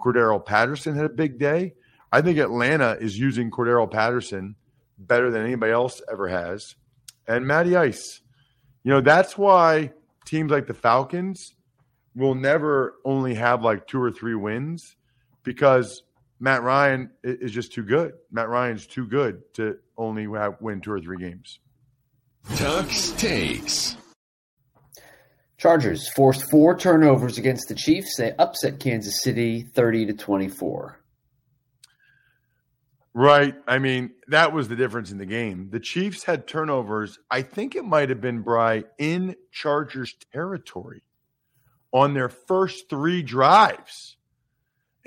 Cordarrelle 0.00 0.44
Patterson 0.44 0.94
had 0.94 1.04
a 1.04 1.10
big 1.10 1.38
day. 1.38 1.74
I 2.12 2.22
think 2.22 2.38
Atlanta 2.38 2.96
is 3.00 3.18
using 3.18 3.50
Cordarrelle 3.50 3.90
Patterson 3.90 4.56
better 4.98 5.30
than 5.30 5.44
anybody 5.44 5.72
else 5.72 6.02
ever 6.10 6.28
has. 6.28 6.74
And 7.26 7.46
Matty 7.46 7.76
Ice. 7.76 8.20
You 8.82 8.92
know, 8.92 9.00
that's 9.00 9.36
why 9.36 9.92
teams 10.24 10.50
like 10.50 10.66
the 10.66 10.74
Falcons 10.74 11.54
will 12.14 12.34
never 12.34 12.94
only 13.04 13.34
have 13.34 13.62
like 13.62 13.86
two 13.86 14.00
or 14.00 14.10
three 14.10 14.34
wins 14.34 14.96
because 15.42 16.02
Matt 16.40 16.62
Ryan 16.62 17.10
is 17.22 17.52
just 17.52 17.72
too 17.72 17.82
good. 17.82 18.14
Matt 18.32 18.48
Ryan's 18.48 18.86
too 18.86 19.06
good 19.06 19.42
to 19.54 19.78
only 19.96 20.26
have, 20.38 20.56
win 20.60 20.80
two 20.80 20.92
or 20.92 21.00
three 21.00 21.18
games. 21.18 21.60
Tuck's 22.56 23.10
takes. 23.12 23.96
Chargers 25.58 26.08
forced 26.14 26.50
four 26.50 26.76
turnovers 26.78 27.36
against 27.36 27.68
the 27.68 27.74
Chiefs. 27.74 28.16
They 28.16 28.32
upset 28.38 28.80
Kansas 28.80 29.22
City 29.22 29.62
30 29.74 30.06
to 30.06 30.12
24. 30.14 30.98
Right. 33.12 33.54
I 33.68 33.78
mean, 33.78 34.12
that 34.28 34.54
was 34.54 34.68
the 34.68 34.76
difference 34.76 35.10
in 35.10 35.18
the 35.18 35.26
game. 35.26 35.68
The 35.70 35.80
Chiefs 35.80 36.24
had 36.24 36.46
turnovers. 36.46 37.18
I 37.30 37.42
think 37.42 37.74
it 37.74 37.84
might 37.84 38.08
have 38.08 38.22
been 38.22 38.40
Bry 38.40 38.84
in 38.98 39.36
Chargers 39.52 40.14
territory 40.32 41.02
on 41.92 42.14
their 42.14 42.30
first 42.30 42.88
three 42.88 43.22
drives, 43.22 44.16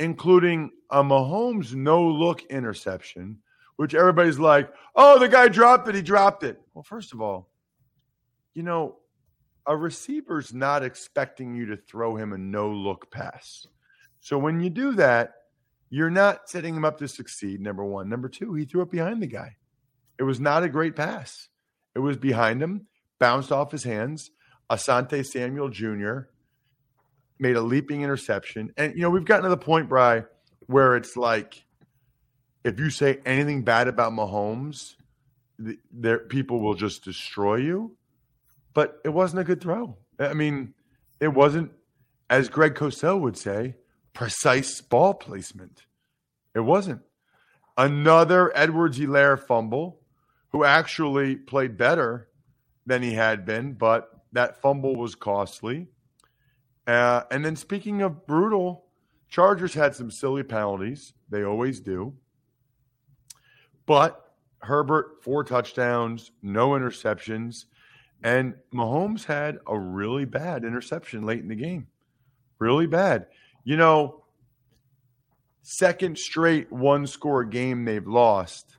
including 0.03 0.69
a 0.89 1.01
Mahomes 1.01 1.73
no 1.73 2.05
look 2.05 2.43
interception, 2.49 3.39
which 3.77 3.95
everybody's 3.95 4.37
like, 4.37 4.69
oh, 4.95 5.17
the 5.17 5.29
guy 5.29 5.47
dropped 5.47 5.87
it. 5.87 5.95
He 5.95 6.01
dropped 6.01 6.43
it. 6.43 6.59
Well, 6.73 6.83
first 6.83 7.13
of 7.13 7.21
all, 7.21 7.49
you 8.53 8.63
know, 8.63 8.97
a 9.65 9.75
receiver's 9.75 10.53
not 10.53 10.83
expecting 10.83 11.55
you 11.55 11.67
to 11.67 11.77
throw 11.77 12.17
him 12.17 12.33
a 12.33 12.37
no 12.37 12.69
look 12.69 13.09
pass. 13.11 13.65
So 14.19 14.37
when 14.37 14.59
you 14.59 14.69
do 14.69 14.93
that, 14.95 15.35
you're 15.89 16.09
not 16.09 16.49
setting 16.49 16.75
him 16.75 16.83
up 16.83 16.97
to 16.97 17.07
succeed, 17.07 17.61
number 17.61 17.85
one. 17.85 18.09
Number 18.09 18.27
two, 18.27 18.53
he 18.55 18.65
threw 18.65 18.81
it 18.81 18.91
behind 18.91 19.21
the 19.21 19.27
guy. 19.27 19.55
It 20.19 20.23
was 20.23 20.39
not 20.39 20.63
a 20.63 20.69
great 20.69 20.97
pass. 20.97 21.47
It 21.95 21.99
was 21.99 22.17
behind 22.17 22.61
him, 22.61 22.87
bounced 23.19 23.53
off 23.53 23.71
his 23.71 23.85
hands. 23.85 24.31
Asante 24.69 25.25
Samuel 25.25 25.69
Jr. 25.69 26.32
made 27.39 27.55
a 27.55 27.61
leaping 27.61 28.01
interception. 28.01 28.73
And, 28.77 28.95
you 28.95 29.01
know, 29.01 29.09
we've 29.09 29.25
gotten 29.25 29.43
to 29.43 29.49
the 29.49 29.57
point, 29.57 29.89
Bry, 29.89 30.23
where 30.67 30.95
it's 30.95 31.17
like 31.17 31.63
if 32.63 32.79
you 32.79 32.89
say 32.89 33.19
anything 33.25 33.63
bad 33.63 33.87
about 33.87 34.13
Mahomes, 34.13 34.95
the, 35.59 35.77
there 35.91 36.19
people 36.19 36.59
will 36.59 36.75
just 36.75 37.03
destroy 37.03 37.55
you. 37.55 37.95
But 38.73 38.99
it 39.05 39.09
wasn't 39.09 39.41
a 39.41 39.43
good 39.43 39.61
throw. 39.61 39.97
I 40.19 40.33
mean, 40.33 40.73
it 41.19 41.27
wasn't, 41.27 41.71
as 42.29 42.49
Greg 42.49 42.73
Cosell 42.75 43.19
would 43.19 43.37
say, 43.37 43.75
precise 44.13 44.81
ball 44.81 45.13
placement. 45.13 45.85
It 46.55 46.61
wasn't. 46.61 47.01
Another 47.77 48.55
Edwards-Helaire 48.55 49.39
fumble, 49.39 49.99
who 50.49 50.63
actually 50.63 51.35
played 51.35 51.77
better 51.77 52.29
than 52.85 53.01
he 53.01 53.13
had 53.13 53.45
been, 53.45 53.73
but 53.73 54.09
that 54.31 54.61
fumble 54.61 54.95
was 54.95 55.15
costly. 55.15 55.87
Uh, 56.85 57.23
and 57.31 57.43
then 57.45 57.55
speaking 57.55 58.01
of 58.01 58.25
brutal, 58.27 58.85
Chargers 59.29 59.73
had 59.73 59.95
some 59.95 60.11
silly 60.11 60.43
penalties. 60.43 61.13
They 61.29 61.43
always 61.43 61.79
do. 61.79 62.13
But 63.85 64.33
Herbert, 64.59 65.23
four 65.23 65.43
touchdowns, 65.43 66.31
no 66.41 66.69
interceptions. 66.71 67.65
And 68.23 68.55
Mahomes 68.73 69.25
had 69.25 69.59
a 69.67 69.77
really 69.77 70.25
bad 70.25 70.63
interception 70.63 71.25
late 71.25 71.41
in 71.41 71.47
the 71.47 71.55
game. 71.55 71.87
Really 72.59 72.87
bad. 72.87 73.27
You 73.63 73.75
know, 73.75 74.23
second 75.61 76.17
straight 76.17 76.71
one 76.71 77.07
score 77.07 77.43
game 77.43 77.85
they've 77.85 78.07
lost. 78.07 78.77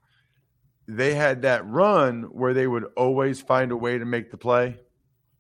They 0.87 1.15
had 1.15 1.43
that 1.43 1.67
run 1.67 2.25
where 2.25 2.55
they 2.55 2.67
would 2.67 2.85
always 2.97 3.41
find 3.41 3.73
a 3.73 3.77
way 3.77 3.99
to 3.99 4.05
make 4.05 4.31
the 4.31 4.37
play, 4.37 4.79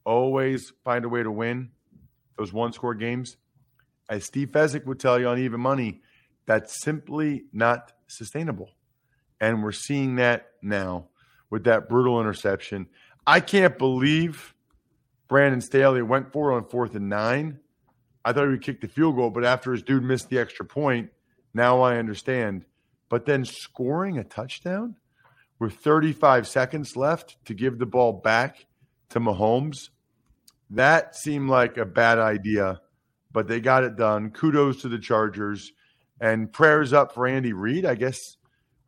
always 0.05 0.73
find 0.85 1.05
a 1.05 1.09
way 1.09 1.23
to 1.23 1.31
win 1.31 1.71
those 2.37 2.53
one 2.53 2.73
score 2.73 2.95
games. 2.95 3.37
As 4.09 4.25
Steve 4.25 4.49
Fezzik 4.51 4.87
would 4.87 5.01
tell 5.01 5.19
you 5.19 5.29
on 5.29 5.39
Even 5.39 5.61
Money, 5.61 6.03
that's 6.47 6.83
simply 6.83 7.45
not 7.53 7.93
sustainable. 8.07 8.71
And 9.41 9.63
we're 9.63 9.73
seeing 9.73 10.17
that 10.17 10.51
now 10.63 11.09
with 11.51 11.65
that 11.65 11.89
brutal 11.89 12.21
interception. 12.21 12.87
I 13.27 13.41
can't 13.41 13.79
believe 13.79 14.55
Brandon 15.29 15.61
Staley 15.61 16.03
went 16.03 16.33
for 16.33 16.53
on 16.53 16.65
fourth 16.69 16.95
and 16.95 17.09
nine 17.09 17.61
I 18.25 18.33
thought 18.33 18.45
he 18.45 18.51
would 18.51 18.63
kick 18.63 18.81
the 18.81 18.89
field 18.89 19.17
goal, 19.17 19.31
but 19.31 19.45
after 19.45 19.73
his 19.73 19.83
dude 19.83 20.03
missed 20.03 20.31
the 20.31 20.39
extra 20.39 20.65
point, 20.65 21.11
now 21.53 21.83
I 21.83 21.99
understand. 21.99 22.65
But 23.11 23.27
then 23.27 23.45
scoring 23.45 24.19
a 24.19 24.25
touchdown 24.25 24.97
with 25.59 25.75
35 25.75 26.49
seconds 26.49 26.97
left 26.97 27.37
to 27.45 27.55
give 27.55 27.79
the 27.79 27.87
ball 27.87 28.15
back 28.15 28.67
to 29.11 29.21
Mahomes, 29.21 29.91
that 30.77 31.17
seemed 31.17 31.49
like 31.49 31.77
a 31.77 31.85
bad 31.85 32.19
idea, 32.19 32.81
but 33.33 33.49
they 33.49 33.61
got 33.61 33.85
it 33.85 33.97
done. 33.97 34.31
Kudos 34.31 34.83
to 34.83 34.89
the 34.89 34.99
Chargers 34.99 35.73
and 36.21 36.53
prayers 36.53 36.93
up 36.93 37.13
for 37.13 37.27
Andy 37.27 37.53
Reid, 37.53 37.85
I 37.85 37.95
guess 37.95 38.37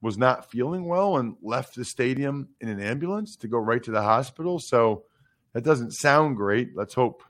was 0.02 0.18
not 0.18 0.50
feeling 0.50 0.86
well 0.86 1.16
and 1.16 1.36
left 1.42 1.74
the 1.74 1.84
stadium 1.84 2.48
in 2.60 2.68
an 2.68 2.80
ambulance 2.80 3.34
to 3.36 3.48
go 3.48 3.58
right 3.58 3.82
to 3.82 3.90
the 3.90 4.02
hospital. 4.02 4.58
So 4.58 5.04
that 5.52 5.64
doesn't 5.64 5.92
sound 5.92 6.36
great. 6.36 6.76
Let's 6.76 6.94
hope 6.94 7.22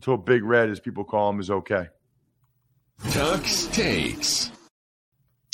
Let's 0.00 0.06
hope 0.06 0.24
Big 0.24 0.42
Red, 0.42 0.70
as 0.70 0.80
people 0.80 1.04
call 1.04 1.28
him, 1.28 1.40
is 1.40 1.50
okay. 1.50 1.88
Tuck's 3.10 3.66
takes. 3.66 4.50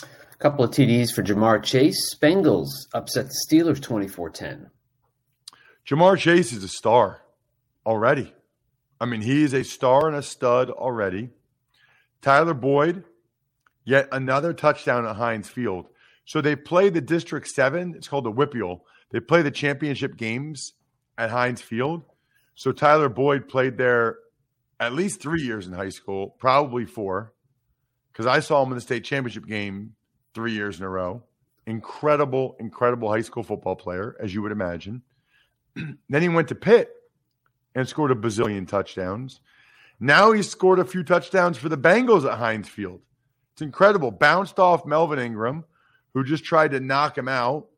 A 0.01 0.37
couple 0.39 0.65
of 0.65 0.71
TDs 0.71 1.13
for 1.13 1.25
Ja'Marr 1.25 1.65
Chase. 1.65 2.15
Bengals 2.15 2.69
upset 2.95 3.27
the 3.27 3.35
Steelers 3.51 3.83
24 3.83 4.31
10. 4.31 4.71
Ja'Marr 5.85 6.17
Chase 6.17 6.53
is 6.53 6.63
a 6.63 6.69
star 6.69 7.23
already. 7.85 8.33
I 9.01 9.05
mean, 9.05 9.21
he 9.21 9.43
is 9.43 9.53
a 9.53 9.65
star 9.65 10.09
and 10.09 10.17
a 10.17 10.23
stud 10.23 10.71
already. 10.71 11.31
Tyler 12.23 12.55
Boyd, 12.55 13.05
yet 13.85 14.09
another 14.11 14.53
touchdown 14.53 15.07
at 15.07 15.17
Heinz 15.17 15.49
Field. 15.49 15.87
So 16.25 16.41
they 16.41 16.57
play 16.57 16.89
the 16.89 17.01
District 17.01 17.47
7. 17.47 17.95
It's 17.95 18.09
called 18.09 18.25
the 18.25 18.33
WPIAL. 18.33 18.81
They 19.11 19.21
play 19.21 19.43
the 19.43 19.51
championship 19.51 20.17
games 20.17 20.73
at 21.17 21.31
Heinz 21.31 21.61
Field. 21.61 22.03
So 22.55 22.73
Tyler 22.73 23.09
Boyd 23.09 23.49
played 23.49 23.77
there 23.77 24.19
at 24.81 24.93
least 24.93 25.21
three 25.21 25.43
years 25.43 25.67
in 25.67 25.73
high 25.73 25.91
school, 25.91 26.35
probably 26.39 26.85
four, 26.85 27.33
because 28.13 28.27
I 28.27 28.41
saw 28.41 28.63
him 28.63 28.71
in 28.71 28.75
the 28.75 28.81
state 28.81 29.05
championship 29.05 29.47
game 29.47 29.95
three 30.35 30.53
years 30.53 30.79
in 30.79 30.85
a 30.85 30.89
row. 30.89 31.23
Incredible, 31.67 32.57
incredible 32.61 33.11
high 33.11 33.23
school 33.23 33.43
football 33.43 33.77
player, 33.77 34.17
as 34.21 34.35
you 34.35 34.43
would 34.43 34.53
imagine. 34.53 35.03
then 35.75 36.23
he 36.23 36.29
went 36.29 36.49
to 36.49 36.55
Pitt 36.55 36.91
and 37.77 37.87
scored 37.87 38.11
a 38.11 38.15
bazillion 38.15 38.67
touchdowns. 38.67 39.41
Now 40.01 40.33
he's 40.33 40.51
scored 40.51 40.79
a 40.79 40.85
few 40.85 41.05
touchdowns 41.05 41.59
for 41.59 41.69
the 41.69 41.79
Bengals 41.79 42.31
at 42.31 42.39
Heinz 42.39 42.69
Field. 42.69 43.03
It's 43.53 43.63
incredible. 43.63 44.11
Bounced 44.11 44.59
off 44.59 44.87
Melvin 44.87 45.19
Ingram, 45.19 45.65
who 46.15 46.25
just 46.25 46.43
tried 46.43 46.71
to 46.73 46.81
knock 46.81 47.17
him 47.17 47.29
out 47.29 47.69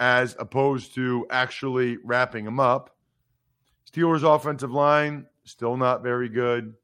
as 0.00 0.36
opposed 0.40 0.94
to 0.96 1.26
actually 1.30 1.98
wrapping 2.04 2.44
him 2.44 2.58
up. 2.58 2.96
Steelers' 3.90 4.22
offensive 4.22 4.72
line, 4.72 5.26
still 5.44 5.76
not 5.76 6.02
very 6.02 6.28
good. 6.28 6.74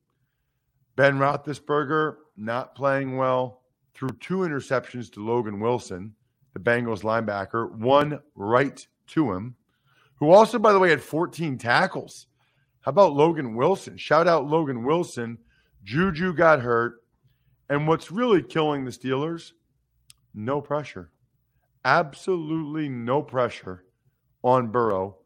Ben 0.95 1.19
Roethlisberger, 1.19 2.17
not 2.37 2.77
playing 2.77 3.17
well. 3.17 3.63
Threw 3.95 4.11
two 4.21 4.39
interceptions 4.39 5.13
to 5.13 5.25
Logan 5.27 5.59
Wilson, 5.59 6.15
the 6.55 6.61
Bengals 6.61 7.03
linebacker, 7.03 7.71
one 7.73 8.21
right 8.37 8.87
to 9.09 9.33
him, 9.33 9.57
who 10.17 10.31
also, 10.31 10.59
by 10.59 10.73
the 10.73 10.79
way, 10.79 10.91
had 10.91 11.03
14 11.03 11.59
tackles. 11.59 12.27
How 12.83 12.91
about 12.91 13.13
Logan 13.13 13.55
Wilson? 13.55 13.97
Shout 13.97 14.27
out 14.27 14.47
Logan 14.47 14.85
Wilson. 14.85 15.39
Juju 15.85 16.35
got 16.35 16.61
hurt. 16.61 17.03
And 17.69 17.87
what's 17.87 18.11
really 18.11 18.43
killing 18.43 18.85
the 18.85 18.91
Steelers? 18.91 19.53
No 20.35 20.61
pressure. 20.61 21.11
Absolutely 21.85 22.89
no 22.89 23.23
pressure 23.23 23.85
on 24.43 24.69
Burrow, 24.69 25.19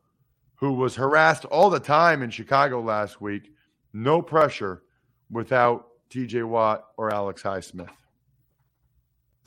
who 0.57 0.73
was 0.73 0.97
harassed 0.97 1.45
all 1.47 1.71
the 1.71 1.81
time 1.81 2.23
in 2.23 2.31
Chicago 2.31 2.81
last 2.81 3.21
week. 3.21 3.51
No 3.93 4.21
pressure 4.21 4.83
without 5.31 5.87
TJ 6.11 6.45
Watt 6.45 6.85
or 6.97 7.13
Alex 7.13 7.43
Highsmith. 7.43 7.91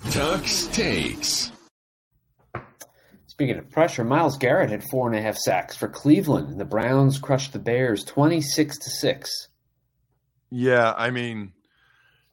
Tuck's 0.10 0.68
takes. 0.68 1.52
Speaking 3.38 3.60
of 3.60 3.70
pressure, 3.70 4.04
Myles 4.04 4.36
Garrett 4.36 4.72
had 4.72 4.84
four 4.90 5.08
and 5.08 5.16
a 5.16 5.22
half 5.22 5.38
sacks 5.38 5.78
for 5.78 5.88
Cleveland. 5.88 6.50
And 6.50 6.60
the 6.60 6.66
Browns 6.66 7.20
crushed 7.20 7.54
the 7.54 7.60
Bears 7.60 8.04
twenty 8.04 8.42
six 8.42 8.80
to 8.80 8.90
six. 8.90 9.30
Yeah, 10.50 10.92
I 10.98 11.12
mean, 11.12 11.54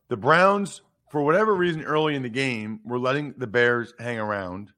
the 0.09 0.17
Browns, 0.17 0.81
for 1.11 1.21
whatever 1.21 1.55
reason, 1.55 1.83
early 1.83 2.15
in 2.15 2.23
the 2.23 2.31
game, 2.31 2.81
were 2.87 2.99
letting 2.99 3.35
the 3.37 3.47
Bears 3.47 3.93
hang 3.99 4.19
around. 4.19 4.71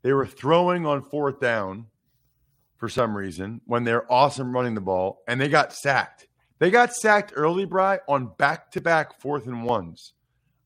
They 0.00 0.14
were 0.14 0.24
throwing 0.24 0.86
on 0.86 1.02
fourth 1.02 1.40
down 1.40 1.88
for 2.78 2.88
some 2.88 3.14
reason 3.14 3.60
when 3.66 3.84
they're 3.84 4.10
awesome 4.10 4.54
running 4.54 4.76
the 4.76 4.80
ball, 4.80 5.22
and 5.28 5.38
they 5.38 5.50
got 5.50 5.74
sacked. 5.74 6.26
They 6.58 6.70
got 6.70 6.94
sacked 6.94 7.34
early, 7.36 7.66
Bry, 7.66 7.98
on 8.08 8.30
back 8.38 8.70
to 8.70 8.80
back 8.80 9.20
fourth 9.20 9.46
and 9.46 9.62
ones. 9.62 10.14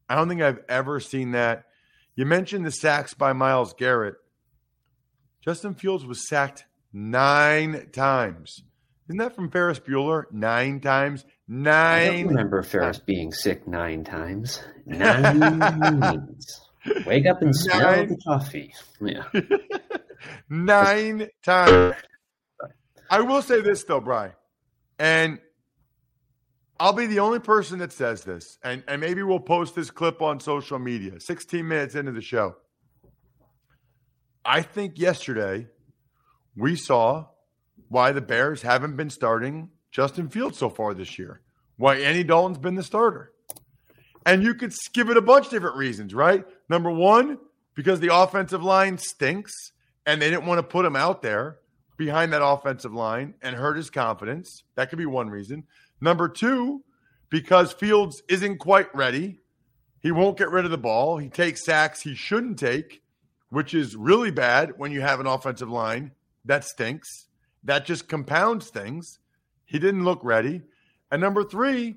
I 0.09 0.15
don't 0.15 0.29
think 0.29 0.41
I've 0.41 0.63
ever 0.69 1.01
seen 1.01 1.33
that. 1.33 1.65
You 2.15 2.27
mentioned 2.27 2.65
the 2.65 2.71
sacks 2.71 3.13
by 3.13 3.33
Myles 3.33 3.75
Garrett. 3.77 4.15
Justin 5.41 5.75
Fields 5.75 6.05
was 6.05 6.29
sacked 6.29 6.65
nine 6.93 7.89
times. 7.93 8.63
Isn't 9.09 9.19
that 9.19 9.35
from 9.35 9.51
Ferris 9.51 9.81
Bueller? 9.81 10.31
Nine 10.31 10.81
times. 10.81 11.25
Nine. 11.49 12.11
I 12.11 12.21
remember 12.23 12.63
Ferris 12.63 12.99
being 12.99 13.33
sick 13.33 13.67
nine 13.67 14.05
times. 14.05 14.63
Nine. 14.87 16.37
Wake 17.07 17.27
up 17.27 17.43
and 17.43 17.55
smell 17.55 17.81
Nine. 17.81 18.09
the 18.11 18.17
coffee. 18.25 18.73
Yeah. 19.01 19.25
Nine 20.49 21.29
times. 21.43 21.95
I 23.11 23.21
will 23.21 23.43
say 23.43 23.61
this 23.61 23.83
though, 23.85 24.01
Bry, 24.01 24.33
and 24.99 25.41
I'll 26.79 26.93
be 26.93 27.07
the 27.07 27.19
only 27.19 27.41
person 27.41 27.81
that 27.81 27.93
says 27.93 28.23
this, 28.23 28.59
and, 28.63 28.85
and 28.87 29.01
maybe 29.01 29.23
we'll 29.23 29.41
post 29.41 29.75
this 29.75 29.91
clip 29.91 30.23
on 30.23 30.39
social 30.39 30.79
media. 30.79 31.19
16 31.19 31.67
minutes 31.67 31.95
into 31.97 32.13
the 32.13 32.23
show. 32.23 32.57
I 34.45 34.63
think 34.63 34.99
yesterday 34.99 35.67
we 36.57 36.77
saw 36.77 37.27
why 37.89 38.13
the 38.13 38.21
Bears 38.21 38.63
haven't 38.63 38.97
been 38.97 39.11
starting 39.11 39.71
Justin 39.91 40.29
Fields 40.29 40.59
so 40.59 40.69
far 40.69 40.95
this 40.95 41.19
year. 41.19 41.41
Why 41.77 41.97
Andy 41.97 42.25
Dalton's 42.25 42.59
been 42.59 42.75
the 42.75 42.83
starter. 42.83 43.33
And 44.27 44.43
you 44.43 44.55
could 44.55 44.73
give 44.93 45.09
it 45.11 45.17
a 45.17 45.23
bunch 45.23 45.47
of 45.47 45.51
different 45.51 45.77
reasons, 45.77 46.15
right? 46.15 46.45
Number 46.69 46.91
one, 46.91 47.39
because 47.75 48.01
the 48.01 48.15
offensive 48.15 48.63
line 48.63 48.99
stinks 48.99 49.53
and 50.07 50.21
they 50.21 50.31
didn't 50.31 50.47
want 50.47 50.59
to 50.59 50.63
put 50.63 50.85
him 50.85 50.97
out 50.97 51.23
there 51.23 51.59
behind 51.97 52.33
that 52.33 52.45
offensive 52.45 52.93
line 52.93 53.35
and 53.43 53.57
hurt 53.57 53.77
his 53.77 53.91
confidence. 53.91 54.65
That 54.75 54.91
could 54.91 54.99
be 54.99 55.07
one 55.07 55.31
reason. 55.31 55.65
Number 56.01 56.29
two, 56.29 56.83
because 57.29 57.73
Fields 57.73 58.23
isn't 58.29 58.59
quite 58.59 58.95
ready. 58.95 59.41
He 60.01 60.13
won't 60.13 60.39
get 60.39 60.51
rid 60.51 60.65
of 60.65 60.71
the 60.71 60.79
ball. 60.79 61.19
He 61.19 61.29
takes 61.29 61.65
sacks 61.65 62.01
he 62.01 62.15
shouldn't 62.15 62.59
take, 62.59 63.00
which 63.51 63.75
is 63.75 63.95
really 63.95 64.31
bad 64.31 64.73
when 64.79 64.91
you 64.91 65.01
have 65.01 65.21
an 65.21 65.27
offensive 65.27 65.69
line 65.69 66.13
that 66.45 66.65
stinks. 66.65 67.27
That 67.65 67.85
just 67.85 68.09
compounds 68.09 68.71
things. 68.71 69.19
He 69.67 69.79
didn't 69.79 70.05
look 70.05 70.21
ready. 70.23 70.63
And 71.11 71.21
number 71.21 71.45
three, 71.45 71.97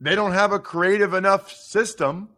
they 0.00 0.14
don't 0.14 0.32
have 0.32 0.52
a 0.52 0.58
creative 0.58 1.14
enough 1.14 1.50
system 1.52 2.30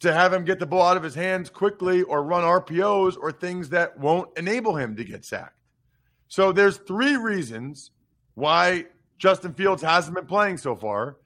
to 0.00 0.12
have 0.12 0.32
him 0.32 0.44
get 0.44 0.58
the 0.58 0.66
ball 0.66 0.82
out 0.82 0.96
of 0.96 1.02
his 1.02 1.14
hands 1.14 1.50
quickly 1.50 2.02
or 2.02 2.22
run 2.22 2.42
RPOs 2.42 3.16
or 3.20 3.32
things 3.32 3.70
that 3.70 3.98
won't 3.98 4.36
enable 4.38 4.76
him 4.76 4.96
to 4.96 5.04
get 5.04 5.24
sacked. 5.24 5.56
So 6.28 6.52
there's 6.52 6.76
three 6.76 7.16
reasons 7.16 7.90
why 8.34 8.86
Justin 9.18 9.52
Fields 9.54 9.82
hasn't 9.82 10.14
been 10.14 10.26
playing 10.26 10.58
so 10.58 10.76
far. 10.76 11.16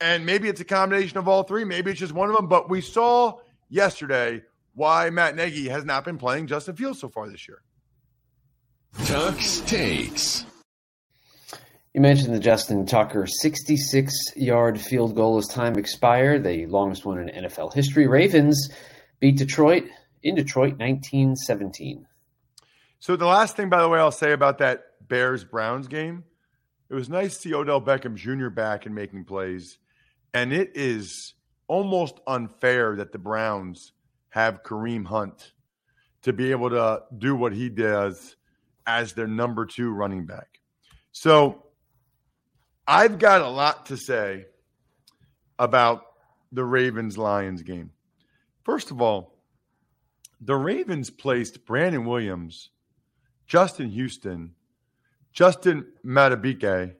And 0.00 0.24
maybe 0.24 0.48
it's 0.48 0.60
a 0.60 0.64
combination 0.64 1.18
of 1.18 1.28
all 1.28 1.42
three. 1.42 1.64
Maybe 1.64 1.90
it's 1.90 2.00
just 2.00 2.12
one 2.12 2.30
of 2.30 2.36
them. 2.36 2.46
But 2.46 2.70
we 2.70 2.80
saw 2.80 3.38
yesterday 3.68 4.42
why 4.74 5.10
Matt 5.10 5.36
Nagy 5.36 5.68
has 5.68 5.84
not 5.84 6.04
been 6.04 6.18
playing 6.18 6.46
Justin 6.46 6.76
Fields 6.76 7.00
so 7.00 7.08
far 7.08 7.28
this 7.28 7.48
year. 7.48 7.62
Tuck's 9.04 9.60
takes. 9.60 10.44
You 11.94 12.00
mentioned 12.00 12.34
the 12.34 12.40
Justin 12.40 12.86
Tucker 12.86 13.26
66 13.26 14.14
yard 14.36 14.80
field 14.80 15.16
goal 15.16 15.38
as 15.38 15.48
time 15.48 15.76
expired, 15.76 16.44
the 16.44 16.66
longest 16.66 17.04
one 17.04 17.18
in 17.18 17.44
NFL 17.44 17.74
history. 17.74 18.06
Ravens 18.06 18.70
beat 19.18 19.36
Detroit 19.36 19.84
in 20.22 20.34
Detroit 20.36 20.78
1917. 20.78 22.06
So 23.00 23.16
the 23.16 23.26
last 23.26 23.56
thing, 23.56 23.70
by 23.70 23.80
the 23.80 23.88
way, 23.88 23.98
I'll 23.98 24.12
say 24.12 24.32
about 24.32 24.58
that 24.58 24.84
Bears 25.08 25.42
Browns 25.42 25.88
game, 25.88 26.24
it 26.88 26.94
was 26.94 27.08
nice 27.08 27.34
to 27.34 27.40
see 27.40 27.54
Odell 27.54 27.80
Beckham 27.80 28.14
Jr. 28.14 28.48
back 28.50 28.86
and 28.86 28.94
making 28.94 29.24
plays, 29.24 29.78
and 30.34 30.52
it 30.52 30.72
is 30.74 31.34
almost 31.66 32.20
unfair 32.26 32.96
that 32.96 33.12
the 33.12 33.18
Browns 33.18 33.92
have 34.30 34.62
Kareem 34.62 35.04
Hunt 35.04 35.52
to 36.22 36.32
be 36.32 36.50
able 36.50 36.70
to 36.70 37.02
do 37.18 37.34
what 37.34 37.52
he 37.52 37.68
does 37.68 38.36
as 38.86 39.12
their 39.12 39.26
number 39.26 39.66
two 39.66 39.92
running 39.92 40.26
back. 40.26 40.60
So 41.12 41.66
I've 42.86 43.18
got 43.18 43.42
a 43.42 43.48
lot 43.48 43.86
to 43.86 43.96
say 43.96 44.46
about 45.58 46.02
the 46.52 46.64
Ravens 46.64 47.16
Lions 47.16 47.62
game. 47.62 47.90
First 48.64 48.90
of 48.90 49.00
all, 49.00 49.38
the 50.40 50.56
Ravens 50.56 51.10
placed 51.10 51.64
Brandon 51.66 52.04
Williams, 52.04 52.70
Justin 53.46 53.90
Houston, 53.90 54.54
Justin 55.32 55.86
Madubuike 56.04 56.94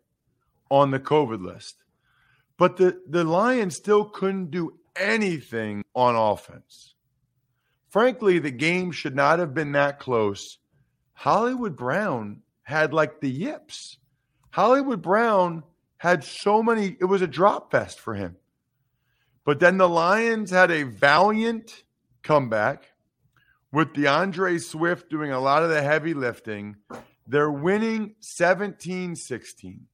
on 0.71 0.91
the 0.91 1.01
COVID 1.01 1.45
list. 1.45 1.77
But 2.59 2.77
the, 2.77 3.01
the 3.09 3.25
Lions 3.25 3.77
still 3.77 4.05
couldn't 4.05 4.51
do 4.51 4.79
anything 4.95 5.83
on 5.95 6.15
offense. 6.15 6.95
Frankly, 7.91 8.39
the 8.39 8.53
game 8.53 8.93
should 8.93 9.17
not 9.17 9.41
have 9.41 9.53
been 9.53 9.73
that 9.73 9.99
close. 9.99 10.59
Hollywood 11.13 11.77
Brown 11.77 12.41
had 12.63 12.95
like 12.95 13.21
the 13.21 13.31
yips. 13.31 13.99
Hollywood 14.51 15.03
Brown 15.03 15.65
had 15.99 16.25
so 16.25 16.63
many, 16.63 16.97
it 17.01 17.05
was 17.05 17.21
a 17.21 17.27
drop 17.27 17.71
fest 17.71 18.01
for 18.01 18.15
him. 18.15 18.37
But 19.45 19.59
then 19.59 19.77
the 19.77 19.89
Lions 19.89 20.51
had 20.51 20.71
a 20.71 20.85
valiant 20.85 21.83
comeback 22.23 22.93
with 23.73 23.93
D'Andre 23.93 24.59
Swift 24.59 25.11
doing 25.11 25.33
a 25.33 25.41
lot 25.41 25.63
of 25.63 25.71
the 25.71 25.83
heavy 25.83 26.15
lifting. 26.15 26.77
They're 27.27 27.51
winning 27.51 28.15
17 28.21 29.17
16. 29.17 29.87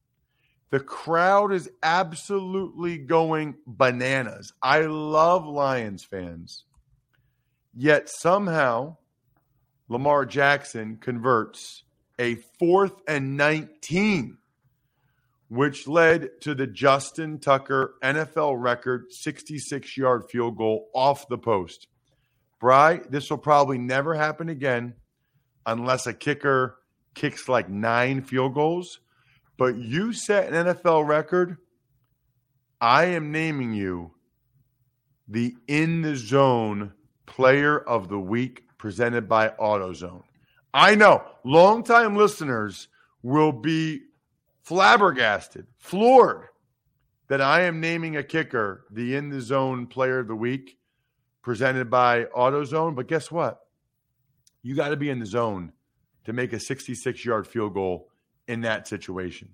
The 0.69 0.79
crowd 0.79 1.53
is 1.53 1.69
absolutely 1.81 2.97
going 2.97 3.55
bananas. 3.65 4.53
I 4.61 4.81
love 4.81 5.45
Lions 5.47 6.03
fans. 6.03 6.65
Yet 7.79 8.09
somehow 8.09 8.97
Lamar 9.87 10.25
Jackson 10.25 10.97
converts 10.97 11.83
a 12.17 12.37
fourth 12.57 13.03
and 13.07 13.37
19, 13.37 14.39
which 15.47 15.87
led 15.87 16.41
to 16.41 16.55
the 16.55 16.65
Justin 16.65 17.37
Tucker 17.37 17.93
NFL 18.01 18.59
record 18.59 19.13
66 19.13 19.95
yard 19.95 20.23
field 20.27 20.57
goal 20.57 20.89
off 20.95 21.27
the 21.27 21.37
post. 21.37 21.87
Bry, 22.59 23.01
this 23.11 23.29
will 23.29 23.37
probably 23.37 23.77
never 23.77 24.15
happen 24.15 24.49
again 24.49 24.95
unless 25.67 26.07
a 26.07 26.15
kicker 26.15 26.79
kicks 27.13 27.47
like 27.47 27.69
nine 27.69 28.23
field 28.23 28.55
goals. 28.55 29.01
But 29.55 29.77
you 29.77 30.13
set 30.13 30.51
an 30.51 30.65
NFL 30.65 31.07
record 31.07 31.57
I 32.81 33.05
am 33.05 33.31
naming 33.31 33.73
you 33.73 34.15
the 35.27 35.55
in 35.67 36.01
the 36.01 36.15
zone 36.15 36.93
player 37.27 37.77
of 37.79 38.07
the 38.07 38.19
week 38.19 38.63
presented 38.79 39.29
by 39.29 39.49
AutoZone. 39.49 40.23
I 40.73 40.95
know 40.95 41.23
longtime 41.43 42.15
listeners 42.15 42.87
will 43.21 43.51
be 43.51 44.01
flabbergasted, 44.63 45.67
floored 45.77 46.47
that 47.27 47.41
I 47.41 47.61
am 47.61 47.79
naming 47.79 48.17
a 48.17 48.23
kicker 48.23 48.85
the 48.91 49.15
in 49.15 49.29
the 49.29 49.41
zone 49.41 49.87
player 49.87 50.19
of 50.19 50.27
the 50.27 50.35
week 50.35 50.77
presented 51.41 51.89
by 51.89 52.25
AutoZone. 52.25 52.95
But 52.95 53.07
guess 53.07 53.31
what? 53.31 53.59
You 54.63 54.75
got 54.75 54.89
to 54.89 54.97
be 54.97 55.09
in 55.09 55.19
the 55.19 55.25
zone 55.25 55.71
to 56.25 56.33
make 56.33 56.51
a 56.51 56.59
66 56.59 57.23
yard 57.23 57.47
field 57.47 57.73
goal 57.73 58.09
in 58.47 58.61
that 58.61 58.87
situation. 58.87 59.49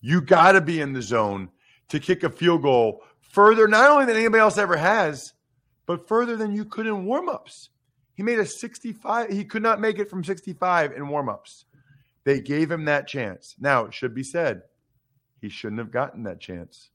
You 0.00 0.20
got 0.22 0.52
to 0.52 0.60
be 0.60 0.80
in 0.80 0.92
the 0.92 1.02
zone 1.02 1.50
to 1.88 2.00
kick 2.00 2.22
a 2.22 2.30
field 2.30 2.62
goal 2.62 3.02
further, 3.20 3.68
not 3.68 3.90
only 3.90 4.06
than 4.06 4.16
anybody 4.16 4.40
else 4.40 4.56
ever 4.56 4.76
has, 4.76 5.33
but 5.86 6.08
further 6.08 6.36
than 6.36 6.52
you 6.52 6.64
could 6.64 6.86
in 6.86 7.06
warmups. 7.06 7.68
He 8.14 8.22
made 8.22 8.38
a 8.38 8.46
65, 8.46 9.30
he 9.30 9.44
could 9.44 9.62
not 9.62 9.80
make 9.80 9.98
it 9.98 10.08
from 10.08 10.24
65 10.24 10.92
in 10.92 11.04
warmups. 11.04 11.64
They 12.24 12.40
gave 12.40 12.70
him 12.70 12.86
that 12.86 13.06
chance. 13.06 13.54
Now, 13.58 13.84
it 13.84 13.94
should 13.94 14.14
be 14.14 14.22
said, 14.22 14.62
he 15.40 15.48
shouldn't 15.48 15.80
have 15.80 15.90
gotten 15.90 16.22
that 16.22 16.40
chance. 16.40 16.90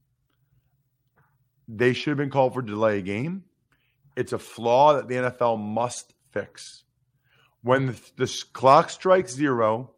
They 1.68 1.94
should 1.94 2.12
have 2.12 2.18
been 2.18 2.32
called 2.32 2.56
for 2.56 2.64
delay 2.64 3.02
game. 3.02 3.44
It's 4.16 4.34
a 4.34 4.40
flaw 4.40 4.96
that 4.96 5.08
the 5.08 5.16
NFL 5.16 5.60
must 5.60 6.14
fix. 6.32 6.84
When 7.62 7.88
the, 7.88 8.02
the 8.16 8.44
clock 8.54 8.90
strikes 8.90 9.34
zero, 9.34 9.92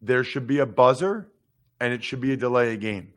there 0.00 0.22
should 0.22 0.46
be 0.46 0.60
a 0.60 0.66
buzzer 0.66 1.28
and 1.80 1.92
it 1.92 2.04
should 2.04 2.20
be 2.20 2.32
a 2.32 2.36
delay 2.36 2.72
a 2.72 2.76
game. 2.76 3.12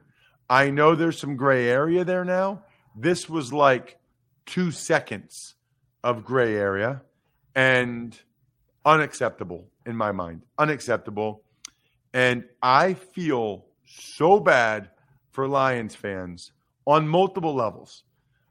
I 0.49 0.71
know 0.71 0.95
there's 0.95 1.19
some 1.19 1.35
gray 1.35 1.67
area 1.67 2.03
there 2.03 2.25
now. 2.25 2.63
This 2.95 3.29
was 3.29 3.53
like 3.53 3.98
two 4.49 4.71
seconds 4.71 5.55
of 6.03 6.25
gray 6.25 6.55
area 6.55 7.01
and 7.55 8.17
unacceptable 8.83 9.67
in 9.85 9.95
my 9.95 10.11
mind. 10.11 10.41
Unacceptable. 10.57 11.43
And 12.13 12.45
I 12.61 12.95
feel 12.95 13.65
so 13.85 14.39
bad 14.39 14.89
for 15.31 15.47
Lions 15.47 15.93
fans 15.93 16.51
on 16.87 17.07
multiple 17.07 17.53
levels. 17.53 18.03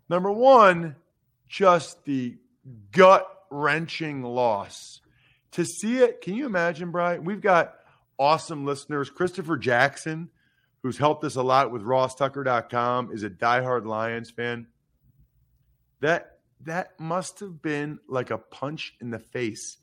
Number 0.08 0.30
one, 0.30 0.94
just 1.48 2.04
the 2.04 2.36
gut 2.92 3.26
wrenching 3.50 4.22
loss. 4.22 5.00
To 5.52 5.64
see 5.64 5.98
it, 5.98 6.20
can 6.20 6.34
you 6.34 6.46
imagine, 6.46 6.92
Brian? 6.92 7.24
We've 7.24 7.40
got 7.40 7.74
awesome 8.18 8.64
listeners. 8.64 9.10
Christopher 9.10 9.56
Jackson, 9.56 10.28
who's 10.82 10.98
helped 10.98 11.24
us 11.24 11.34
a 11.34 11.42
lot 11.42 11.72
with 11.72 11.82
RossTucker.com, 11.82 13.10
is 13.12 13.24
a 13.24 13.30
diehard 13.30 13.84
Lions 13.84 14.30
fan. 14.30 14.68
That 16.00 16.38
that 16.64 16.98
must 16.98 17.40
have 17.40 17.62
been 17.62 17.98
like 18.08 18.30
a 18.30 18.38
punch 18.38 18.94
in 19.00 19.10
the 19.10 19.18
face. 19.18 19.78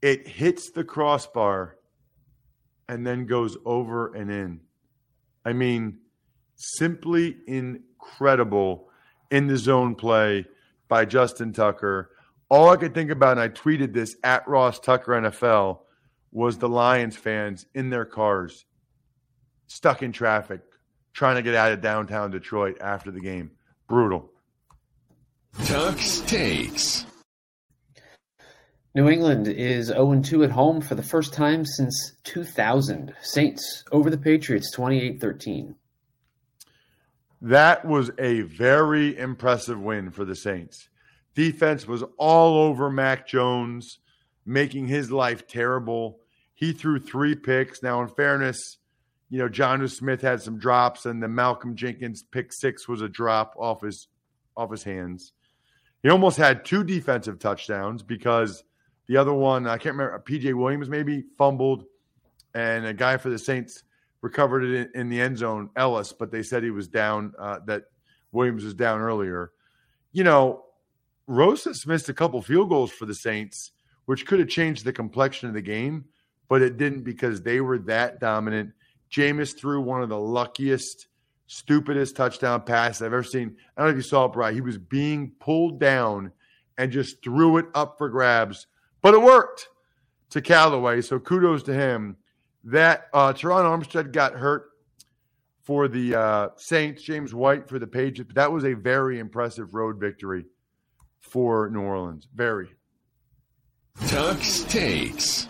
It 0.00 0.26
hits 0.26 0.70
the 0.70 0.84
crossbar 0.84 1.76
and 2.88 3.06
then 3.06 3.26
goes 3.26 3.56
over 3.64 4.14
and 4.14 4.30
in. 4.30 4.60
I 5.44 5.52
mean, 5.52 5.98
simply 6.56 7.36
incredible 7.46 8.88
in 9.30 9.46
the 9.46 9.56
zone 9.56 9.94
play 9.94 10.46
by 10.88 11.04
Justin 11.04 11.52
Tucker. 11.52 12.10
All 12.48 12.68
I 12.68 12.76
could 12.76 12.94
think 12.94 13.10
about, 13.10 13.38
and 13.38 13.40
I 13.40 13.48
tweeted 13.48 13.92
this 13.92 14.16
at 14.22 14.46
Ross 14.46 14.78
Tucker 14.78 15.12
NFL, 15.12 15.80
was 16.30 16.58
the 16.58 16.68
Lions 16.68 17.16
fans 17.16 17.66
in 17.74 17.90
their 17.90 18.04
cars, 18.04 18.66
stuck 19.66 20.02
in 20.02 20.12
traffic, 20.12 20.60
trying 21.14 21.36
to 21.36 21.42
get 21.42 21.54
out 21.54 21.72
of 21.72 21.80
downtown 21.80 22.30
Detroit 22.30 22.76
after 22.80 23.10
the 23.10 23.20
game. 23.20 23.52
Brutal. 23.88 24.31
Tuck's 25.60 26.20
takes. 26.20 27.06
New 28.94 29.08
England 29.08 29.48
is 29.48 29.86
0 29.86 30.20
2 30.20 30.44
at 30.44 30.50
home 30.50 30.80
for 30.80 30.94
the 30.94 31.02
first 31.02 31.32
time 31.32 31.64
since 31.64 32.12
2000. 32.24 33.14
Saints 33.22 33.84
over 33.90 34.10
the 34.10 34.18
Patriots 34.18 34.70
28 34.70 35.20
13. 35.20 35.74
That 37.40 37.84
was 37.84 38.10
a 38.18 38.42
very 38.42 39.18
impressive 39.18 39.80
win 39.80 40.10
for 40.10 40.24
the 40.24 40.36
Saints. 40.36 40.88
Defense 41.34 41.86
was 41.88 42.04
all 42.18 42.58
over 42.58 42.90
Mac 42.90 43.26
Jones, 43.26 43.98
making 44.44 44.86
his 44.86 45.10
life 45.10 45.46
terrible. 45.46 46.20
He 46.54 46.72
threw 46.72 46.98
three 46.98 47.34
picks. 47.34 47.82
Now, 47.82 48.02
in 48.02 48.08
fairness, 48.08 48.76
you 49.30 49.38
know, 49.38 49.48
Jonnu 49.48 49.90
Smith 49.90 50.20
had 50.20 50.42
some 50.42 50.58
drops, 50.58 51.06
and 51.06 51.22
the 51.22 51.28
Malcolm 51.28 51.74
Jenkins 51.74 52.22
pick 52.22 52.52
six 52.52 52.86
was 52.86 53.00
a 53.00 53.08
drop 53.08 53.54
off 53.58 53.80
his 53.80 54.08
off 54.56 54.70
his 54.70 54.84
hands. 54.84 55.32
He 56.02 56.08
almost 56.08 56.36
had 56.36 56.64
two 56.64 56.82
defensive 56.84 57.38
touchdowns 57.38 58.02
because 58.02 58.64
the 59.06 59.16
other 59.16 59.32
one, 59.32 59.66
I 59.66 59.78
can't 59.78 59.96
remember, 59.96 60.22
PJ 60.26 60.54
Williams 60.54 60.88
maybe 60.88 61.24
fumbled, 61.38 61.84
and 62.54 62.86
a 62.86 62.94
guy 62.94 63.16
for 63.16 63.30
the 63.30 63.38
Saints 63.38 63.84
recovered 64.20 64.64
it 64.64 64.90
in, 64.94 65.00
in 65.00 65.08
the 65.08 65.20
end 65.20 65.38
zone, 65.38 65.70
Ellis, 65.76 66.12
but 66.12 66.30
they 66.30 66.42
said 66.42 66.62
he 66.62 66.70
was 66.70 66.88
down, 66.88 67.32
uh, 67.38 67.60
that 67.66 67.84
Williams 68.32 68.64
was 68.64 68.74
down 68.74 69.00
earlier. 69.00 69.52
You 70.12 70.24
know, 70.24 70.64
Rosas 71.26 71.86
missed 71.86 72.08
a 72.08 72.14
couple 72.14 72.42
field 72.42 72.68
goals 72.68 72.90
for 72.90 73.06
the 73.06 73.14
Saints, 73.14 73.72
which 74.06 74.26
could 74.26 74.40
have 74.40 74.48
changed 74.48 74.84
the 74.84 74.92
complexion 74.92 75.48
of 75.48 75.54
the 75.54 75.62
game, 75.62 76.06
but 76.48 76.62
it 76.62 76.76
didn't 76.76 77.02
because 77.02 77.42
they 77.42 77.60
were 77.60 77.78
that 77.78 78.20
dominant. 78.20 78.72
Jameis 79.10 79.56
threw 79.56 79.80
one 79.80 80.02
of 80.02 80.08
the 80.08 80.18
luckiest, 80.18 81.06
stupidest 81.52 82.16
touchdown 82.16 82.62
pass 82.62 83.02
I've 83.02 83.12
ever 83.12 83.22
seen. 83.22 83.56
I 83.76 83.82
don't 83.82 83.88
know 83.88 83.90
if 83.90 83.96
you 83.96 84.08
saw 84.08 84.24
it, 84.24 84.32
Brian. 84.32 84.54
He 84.54 84.62
was 84.62 84.78
being 84.78 85.32
pulled 85.38 85.78
down 85.78 86.32
and 86.78 86.90
just 86.90 87.22
threw 87.22 87.58
it 87.58 87.66
up 87.74 87.98
for 87.98 88.08
grabs, 88.08 88.66
but 89.02 89.12
it 89.12 89.22
worked 89.22 89.68
to 90.30 90.40
Callaway. 90.40 91.02
So 91.02 91.18
kudos 91.18 91.62
to 91.64 91.74
him. 91.74 92.16
That 92.64 93.08
uh, 93.12 93.32
Terron 93.32 93.64
Armstead 93.64 94.12
got 94.12 94.34
hurt 94.34 94.70
for 95.62 95.88
the 95.88 96.14
uh, 96.14 96.48
Saints, 96.56 97.02
James 97.02 97.34
White 97.34 97.68
for 97.68 97.80
the 97.80 97.88
Patriots. 97.88 98.32
That 98.34 98.52
was 98.52 98.64
a 98.64 98.74
very 98.74 99.18
impressive 99.18 99.74
road 99.74 99.98
victory 99.98 100.44
for 101.18 101.68
New 101.70 101.80
Orleans. 101.80 102.28
Very. 102.32 102.68
Tuck's 104.06 104.62
takes. 104.64 105.48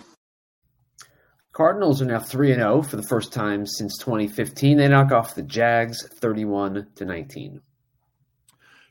Cardinals 1.53 2.01
are 2.01 2.07
now 2.07 2.19
3 2.19 2.55
0 2.55 2.83
for 2.83 2.97
the 2.97 3.03
first 3.03 3.31
time 3.31 3.67
since 3.67 3.99
2015. 3.99 4.79
They 4.79 4.89
knock 4.89 5.13
off 5.13 5.35
the 5.35 5.43
Jags 5.43 6.09
31 6.09 6.87
to 6.97 7.05
19. 7.05 7.61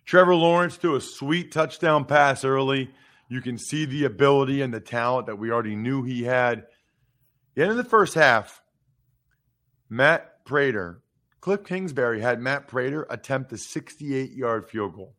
Trevor 0.05 0.35
Lawrence 0.35 0.75
threw 0.75 0.95
a 0.95 1.01
sweet 1.01 1.51
touchdown 1.51 2.05
pass 2.05 2.45
early. 2.45 2.91
You 3.29 3.41
can 3.41 3.57
see 3.57 3.85
the 3.85 4.05
ability 4.05 4.61
and 4.61 4.71
the 4.71 4.79
talent 4.79 5.25
that 5.25 5.39
we 5.39 5.49
already 5.49 5.75
knew 5.75 6.03
he 6.03 6.23
had. 6.23 6.67
The 7.55 7.63
end 7.63 7.71
of 7.71 7.77
the 7.77 7.83
first 7.83 8.13
half, 8.13 8.61
Matt 9.89 10.45
Prater, 10.45 11.01
Cliff 11.39 11.63
Kingsbury 11.63 12.21
had 12.21 12.39
Matt 12.39 12.67
Prater 12.67 13.07
attempt 13.09 13.51
a 13.53 13.57
68 13.57 14.33
yard 14.33 14.69
field 14.69 14.93
goal. 14.93 15.15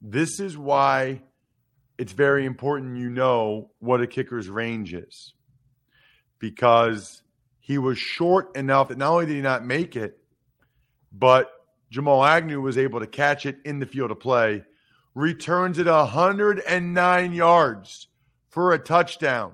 This 0.00 0.40
is 0.40 0.56
why 0.56 1.20
it's 1.98 2.12
very 2.12 2.46
important 2.46 2.96
you 2.96 3.10
know 3.10 3.70
what 3.80 4.00
a 4.00 4.06
kicker's 4.06 4.48
range 4.48 4.94
is 4.94 5.34
because 6.40 7.22
he 7.60 7.78
was 7.78 7.98
short 7.98 8.56
enough 8.56 8.88
that 8.88 8.98
not 8.98 9.12
only 9.12 9.26
did 9.26 9.36
he 9.36 9.40
not 9.40 9.64
make 9.64 9.94
it, 9.94 10.18
but 11.12 11.52
Jamal 11.90 12.24
Agnew 12.24 12.60
was 12.60 12.76
able 12.76 12.98
to 12.98 13.06
catch 13.06 13.46
it 13.46 13.58
in 13.64 13.78
the 13.78 13.86
field 13.86 14.10
of 14.10 14.18
play, 14.18 14.64
returns 15.14 15.78
it 15.78 15.86
109 15.86 17.32
yards 17.32 18.08
for 18.48 18.72
a 18.72 18.78
touchdown. 18.78 19.52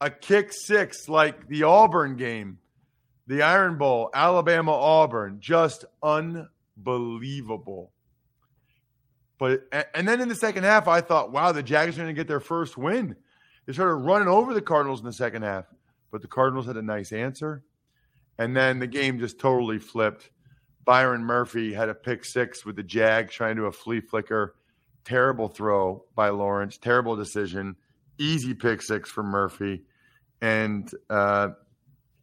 A 0.00 0.10
kick 0.10 0.52
six 0.52 1.08
like 1.08 1.48
the 1.48 1.62
Auburn 1.62 2.16
game, 2.16 2.58
the 3.26 3.40
Iron 3.42 3.78
Bowl, 3.78 4.10
Alabama 4.12 4.72
Auburn, 4.72 5.38
just 5.40 5.86
unbelievable. 6.02 7.92
But 9.38 9.68
and 9.94 10.06
then 10.06 10.20
in 10.20 10.28
the 10.28 10.34
second 10.34 10.64
half, 10.64 10.88
I 10.88 11.00
thought, 11.00 11.32
wow, 11.32 11.52
the 11.52 11.62
Jags 11.62 11.96
are 11.96 12.02
going 12.02 12.14
to 12.14 12.18
get 12.18 12.28
their 12.28 12.40
first 12.40 12.76
win. 12.76 13.16
They 13.66 13.72
started 13.72 13.94
running 13.94 14.28
over 14.28 14.54
the 14.54 14.62
Cardinals 14.62 15.00
in 15.00 15.06
the 15.06 15.12
second 15.12 15.42
half, 15.42 15.64
but 16.16 16.22
the 16.22 16.28
Cardinals 16.28 16.64
had 16.64 16.78
a 16.78 16.82
nice 16.82 17.12
answer, 17.12 17.62
and 18.38 18.56
then 18.56 18.78
the 18.78 18.86
game 18.86 19.18
just 19.18 19.38
totally 19.38 19.78
flipped. 19.78 20.30
Byron 20.86 21.22
Murphy 21.22 21.74
had 21.74 21.90
a 21.90 21.94
pick 21.94 22.24
six 22.24 22.64
with 22.64 22.74
the 22.74 22.82
Jag 22.82 23.28
trying 23.28 23.56
to 23.56 23.62
do 23.62 23.66
a 23.66 23.72
flea 23.72 24.00
flicker. 24.00 24.54
Terrible 25.04 25.46
throw 25.46 26.06
by 26.14 26.30
Lawrence. 26.30 26.78
Terrible 26.78 27.16
decision. 27.16 27.76
Easy 28.16 28.54
pick 28.54 28.80
six 28.80 29.10
for 29.10 29.22
Murphy, 29.22 29.82
and 30.40 30.90
uh, 31.10 31.48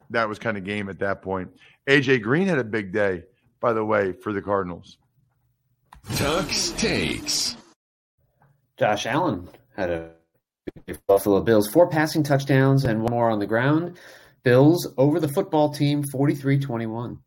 that 0.10 0.27
was 0.27 0.39
kind 0.39 0.58
of 0.58 0.63
game 0.63 0.89
at 0.89 0.97
that 0.97 1.21
point. 1.21 1.51
AJ 1.88 2.23
Green 2.23 2.47
had 2.47 2.58
a 2.58 2.63
big 2.63 2.91
day, 2.91 3.25
by 3.60 3.73
the 3.73 3.86
way, 3.86 4.12
for 4.12 4.34
the 4.34 4.41
Cardinals. 4.41 4.97
Tuck's 6.15 6.71
takes. 6.71 7.58
Josh 8.75 9.06
Allen 9.06 9.47
had 9.75 9.91
a 9.91 10.10
Buffalo 11.08 11.41
Bills 11.41 11.67
four 11.67 11.88
passing 11.89 12.23
touchdowns 12.23 12.86
and 12.86 13.02
one 13.02 13.12
more 13.12 13.30
on 13.30 13.39
the 13.39 13.47
ground. 13.47 13.97
Bills 14.43 14.88
over 14.97 15.19
the 15.19 15.28
football 15.28 15.73
team 15.73 16.04
43 16.04 16.60
21. 16.60 17.19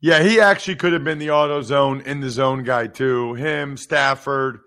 Yeah, 0.00 0.22
he 0.22 0.40
actually 0.40 0.76
could 0.76 0.92
have 0.92 1.04
been 1.04 1.18
the 1.18 1.30
auto 1.30 1.60
zone 1.62 2.00
in 2.02 2.20
the 2.20 2.30
zone 2.30 2.62
guy 2.62 2.86
too. 2.86 3.34
Him, 3.34 3.76
Stafford, 3.76 4.60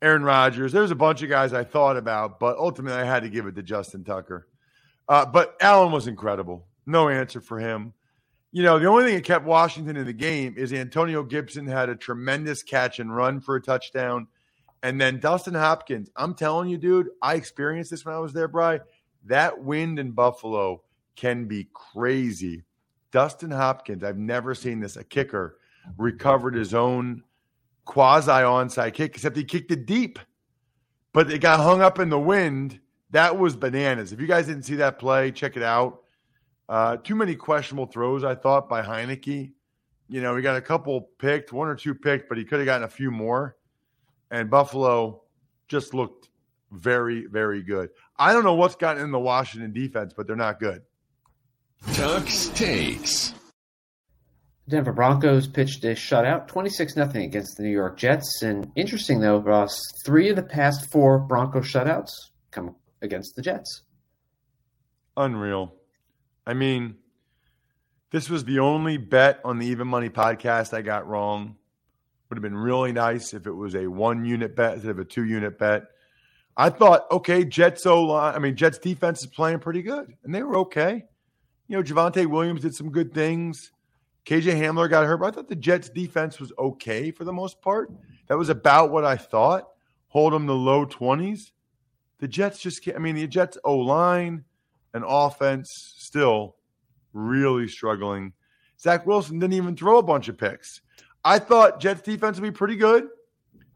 Aaron 0.00 0.22
Rodgers. 0.22 0.72
There's 0.72 0.90
a 0.90 0.96
bunch 0.96 1.22
of 1.22 1.28
guys 1.28 1.52
I 1.52 1.64
thought 1.64 1.96
about, 1.96 2.40
but 2.40 2.56
ultimately 2.56 2.98
I 2.98 3.04
had 3.04 3.22
to 3.22 3.28
give 3.28 3.46
it 3.46 3.54
to 3.56 3.62
Justin 3.62 4.04
Tucker. 4.04 4.48
Uh, 5.08 5.26
but 5.26 5.56
Allen 5.60 5.92
was 5.92 6.06
incredible. 6.06 6.66
No 6.86 7.08
answer 7.08 7.40
for 7.40 7.58
him. 7.58 7.92
You 8.50 8.62
know, 8.62 8.78
the 8.78 8.86
only 8.86 9.04
thing 9.04 9.16
that 9.16 9.24
kept 9.24 9.44
Washington 9.44 9.96
in 9.96 10.06
the 10.06 10.12
game 10.12 10.54
is 10.56 10.72
Antonio 10.72 11.22
Gibson 11.22 11.66
had 11.66 11.88
a 11.90 11.96
tremendous 11.96 12.62
catch 12.62 12.98
and 12.98 13.14
run 13.14 13.40
for 13.40 13.56
a 13.56 13.62
touchdown. 13.62 14.28
And 14.86 15.00
then 15.00 15.18
Dustin 15.18 15.54
Hopkins, 15.54 16.10
I'm 16.14 16.32
telling 16.32 16.68
you, 16.68 16.78
dude, 16.78 17.08
I 17.20 17.34
experienced 17.34 17.90
this 17.90 18.04
when 18.04 18.14
I 18.14 18.20
was 18.20 18.32
there, 18.32 18.46
Bry. 18.46 18.78
That 19.24 19.64
wind 19.64 19.98
in 19.98 20.12
Buffalo 20.12 20.84
can 21.16 21.48
be 21.48 21.66
crazy. 21.72 22.62
Dustin 23.10 23.50
Hopkins, 23.50 24.04
I've 24.04 24.16
never 24.16 24.54
seen 24.54 24.78
this, 24.78 24.96
a 24.96 25.02
kicker, 25.02 25.58
recovered 25.98 26.54
his 26.54 26.72
own 26.72 27.24
quasi 27.84 28.30
onside 28.30 28.94
kick, 28.94 29.16
except 29.16 29.36
he 29.36 29.42
kicked 29.42 29.72
it 29.72 29.86
deep. 29.86 30.20
But 31.12 31.32
it 31.32 31.40
got 31.40 31.58
hung 31.58 31.80
up 31.82 31.98
in 31.98 32.08
the 32.08 32.20
wind. 32.20 32.78
That 33.10 33.36
was 33.36 33.56
bananas. 33.56 34.12
If 34.12 34.20
you 34.20 34.28
guys 34.28 34.46
didn't 34.46 34.62
see 34.62 34.76
that 34.76 35.00
play, 35.00 35.32
check 35.32 35.56
it 35.56 35.64
out. 35.64 36.02
Uh, 36.68 36.96
too 36.98 37.16
many 37.16 37.34
questionable 37.34 37.86
throws, 37.86 38.22
I 38.22 38.36
thought, 38.36 38.68
by 38.68 38.82
Heinicke. 38.82 39.50
You 40.08 40.20
know, 40.20 40.36
he 40.36 40.42
got 40.42 40.54
a 40.54 40.62
couple 40.62 41.10
picked, 41.18 41.52
one 41.52 41.66
or 41.66 41.74
two 41.74 41.92
picked, 41.92 42.28
but 42.28 42.38
he 42.38 42.44
could 42.44 42.60
have 42.60 42.66
gotten 42.66 42.84
a 42.84 42.88
few 42.88 43.10
more. 43.10 43.56
And 44.30 44.50
Buffalo 44.50 45.22
just 45.68 45.94
looked 45.94 46.28
very, 46.70 47.26
very 47.26 47.62
good. 47.62 47.90
I 48.16 48.32
don't 48.32 48.44
know 48.44 48.54
what's 48.54 48.76
gotten 48.76 49.02
in 49.02 49.10
the 49.10 49.18
Washington 49.18 49.72
defense, 49.72 50.12
but 50.16 50.26
they're 50.26 50.36
not 50.36 50.58
good. 50.58 50.82
Tuck's 51.94 52.48
takes. 52.48 53.34
Denver 54.68 54.92
Broncos 54.92 55.46
pitched 55.46 55.84
a 55.84 55.88
shutout, 55.94 56.48
26 56.48 56.94
0 56.94 57.10
against 57.14 57.56
the 57.56 57.62
New 57.62 57.70
York 57.70 57.96
Jets. 57.96 58.42
And 58.42 58.72
interesting, 58.74 59.20
though, 59.20 59.38
Ross, 59.38 59.80
three 60.04 60.28
of 60.28 60.36
the 60.36 60.42
past 60.42 60.90
four 60.90 61.18
Bronco 61.20 61.60
shutouts 61.60 62.10
come 62.50 62.74
against 63.00 63.36
the 63.36 63.42
Jets. 63.42 63.82
Unreal. 65.16 65.74
I 66.44 66.54
mean, 66.54 66.96
this 68.10 68.28
was 68.28 68.44
the 68.44 68.58
only 68.58 68.96
bet 68.96 69.40
on 69.44 69.58
the 69.58 69.66
Even 69.66 69.86
Money 69.86 70.08
podcast 70.08 70.74
I 70.74 70.82
got 70.82 71.06
wrong. 71.06 71.56
Would 72.28 72.38
have 72.38 72.42
been 72.42 72.56
really 72.56 72.92
nice 72.92 73.34
if 73.34 73.46
it 73.46 73.52
was 73.52 73.74
a 73.74 73.86
one 73.86 74.24
unit 74.24 74.56
bet 74.56 74.74
instead 74.74 74.90
of 74.90 74.98
a 74.98 75.04
two 75.04 75.24
unit 75.24 75.58
bet. 75.58 75.84
I 76.56 76.70
thought, 76.70 77.06
okay, 77.10 77.44
Jets 77.44 77.86
O 77.86 78.02
line, 78.02 78.34
I 78.34 78.38
mean, 78.38 78.56
Jets 78.56 78.78
defense 78.78 79.20
is 79.20 79.26
playing 79.26 79.60
pretty 79.60 79.82
good, 79.82 80.12
and 80.24 80.34
they 80.34 80.42
were 80.42 80.56
okay. 80.58 81.04
You 81.68 81.76
know, 81.76 81.82
Javonte 81.82 82.26
Williams 82.26 82.62
did 82.62 82.74
some 82.74 82.90
good 82.90 83.12
things. 83.12 83.72
KJ 84.24 84.58
Hamler 84.58 84.90
got 84.90 85.06
hurt, 85.06 85.18
but 85.18 85.26
I 85.26 85.30
thought 85.30 85.48
the 85.48 85.54
Jets 85.54 85.88
defense 85.88 86.40
was 86.40 86.52
okay 86.58 87.10
for 87.10 87.24
the 87.24 87.32
most 87.32 87.60
part. 87.60 87.92
That 88.28 88.38
was 88.38 88.48
about 88.48 88.90
what 88.90 89.04
I 89.04 89.16
thought. 89.16 89.68
Hold 90.08 90.32
them 90.32 90.46
the 90.46 90.54
low 90.54 90.86
20s. 90.86 91.52
The 92.18 92.26
Jets 92.26 92.58
just 92.58 92.82
can't, 92.82 92.96
I 92.96 93.00
mean, 93.00 93.14
the 93.14 93.26
Jets 93.26 93.58
O 93.64 93.76
line 93.76 94.44
and 94.94 95.04
offense 95.06 95.68
still 95.96 96.56
really 97.12 97.68
struggling. 97.68 98.32
Zach 98.80 99.06
Wilson 99.06 99.38
didn't 99.38 99.54
even 99.54 99.76
throw 99.76 99.98
a 99.98 100.02
bunch 100.02 100.28
of 100.28 100.38
picks. 100.38 100.80
I 101.26 101.40
thought 101.40 101.80
Jets 101.80 102.02
defense 102.02 102.38
would 102.38 102.46
be 102.46 102.56
pretty 102.56 102.76
good. 102.76 103.08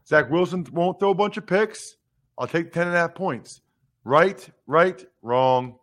Zach 0.07 0.29
Wilson 0.31 0.65
won't 0.71 1.01
throw 1.01 1.09
a 1.09 1.13
bunch 1.13 1.35
of 1.35 1.45
picks. 1.45 1.97
I'll 2.37 2.47
take 2.47 2.71
10 2.71 2.87
and 2.87 2.95
a 2.95 2.99
half 2.99 3.13
points. 3.13 3.59
Right, 4.05 4.49
right, 4.67 5.05
wrong. 5.21 5.75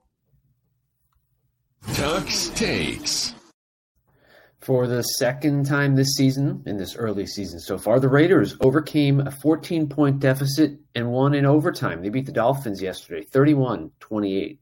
Tuck's 1.92 2.48
takes. 2.48 3.34
For 4.60 4.86
the 4.86 5.02
second 5.02 5.66
time 5.66 5.94
this 5.94 6.14
season, 6.14 6.62
in 6.64 6.78
this 6.78 6.96
early 6.96 7.26
season 7.26 7.60
so 7.60 7.76
far, 7.76 8.00
the 8.00 8.08
Raiders 8.08 8.56
overcame 8.62 9.20
a 9.20 9.30
14 9.30 9.90
point 9.90 10.20
deficit 10.20 10.78
and 10.94 11.12
won 11.12 11.34
in 11.34 11.44
overtime. 11.44 12.00
They 12.00 12.08
beat 12.08 12.24
the 12.24 12.32
Dolphins 12.32 12.80
yesterday, 12.80 13.24
31 13.24 13.90
28. 14.00 14.58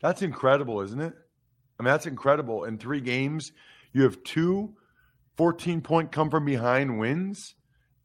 That's 0.00 0.22
incredible, 0.22 0.80
isn't 0.80 1.00
it? 1.00 1.12
I 1.80 1.82
mean, 1.82 1.90
that's 1.90 2.06
incredible. 2.06 2.64
In 2.64 2.78
three 2.78 3.00
games, 3.00 3.50
you 3.92 4.04
have 4.04 4.22
two 4.22 4.76
14 5.36 5.80
point 5.82 6.12
come 6.12 6.30
from 6.30 6.44
behind 6.44 6.98
wins. 6.98 7.54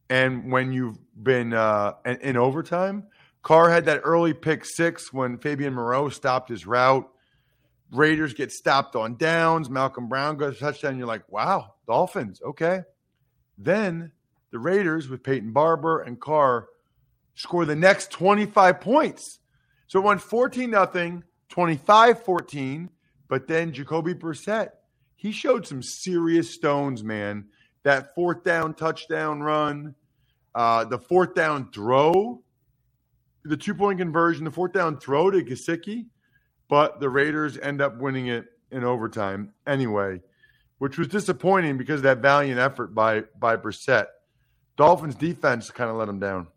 And 0.10 0.52
when 0.52 0.74
you've 0.74 0.98
been 1.22 1.54
uh, 1.54 1.94
in, 2.06 2.36
overtime, 2.36 3.08
Carr 3.44 3.70
had 3.70 3.86
that 3.86 4.02
early 4.04 4.34
pick 4.34 4.66
six 4.66 5.14
when 5.14 5.38
Fabian 5.38 5.74
Moreau 5.74 6.10
stopped 6.10 6.50
his 6.50 6.68
route. 6.68 7.10
Raiders 7.92 8.34
get 8.34 8.52
stopped 8.52 8.96
on 8.96 9.16
downs. 9.16 9.70
Malcolm 9.70 10.10
Brown 10.10 10.38
goes 10.38 10.60
touchdown. 10.60 10.98
You're 10.98 11.08
like, 11.08 11.30
wow, 11.32 11.76
Dolphins, 11.88 12.42
okay. 12.46 12.82
Then 13.58 14.12
the 14.52 14.60
Raiders 14.60 15.08
with 15.08 15.24
Peyton 15.24 15.54
Barber 15.54 16.02
and 16.02 16.20
Carr 16.20 16.68
score 17.36 17.66
the 17.66 17.76
next 17.76 18.12
25 18.12 18.82
points. 18.82 19.40
So 19.88 20.00
it 20.00 20.06
went 20.06 20.22
14 20.22 20.70
nothing, 20.70 21.24
25 21.50 22.24
14. 22.24 22.90
But 23.28 23.48
then 23.48 23.72
Jacoby 23.72 24.14
Brissett, 24.14 24.72
he 25.22 25.32
showed 25.32 25.68
some 25.68 25.84
serious 25.84 26.50
stones, 26.50 27.04
man. 27.04 27.46
That 27.84 28.16
fourth 28.16 28.44
down 28.44 28.74
touchdown 28.74 29.42
run, 29.42 29.96
uh, 30.56 30.86
the 30.86 31.00
fourth 31.00 31.36
down 31.36 31.72
throw, 31.72 32.44
the 33.44 33.58
two 33.58 33.76
point 33.76 34.00
conversion, 34.00 34.46
the 34.46 34.52
fourth 34.52 34.74
down 34.74 35.00
throw 35.00 35.30
to 35.32 35.44
Gesicki 35.44 36.06
but 36.72 37.02
the 37.02 37.10
Raiders 37.10 37.58
end 37.58 37.82
up 37.82 37.98
winning 37.98 38.28
it 38.28 38.46
in 38.72 38.86
overtime 38.86 39.52
anyway, 39.68 40.22
which 40.78 40.98
was 40.98 41.10
disappointing 41.10 41.78
because 41.78 42.00
of 42.00 42.04
that 42.04 42.20
valiant 42.20 42.60
effort 42.60 42.96
by 42.96 43.24
by 43.38 43.58
Brissett. 43.58 44.06
Dolphins 44.78 45.16
defense 45.16 45.70
kind 45.70 45.92
of 45.92 45.98
let 45.98 46.06
them 46.06 46.20
down. 46.20 46.48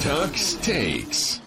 Tuck's 0.00 0.54
takes. 0.54 1.40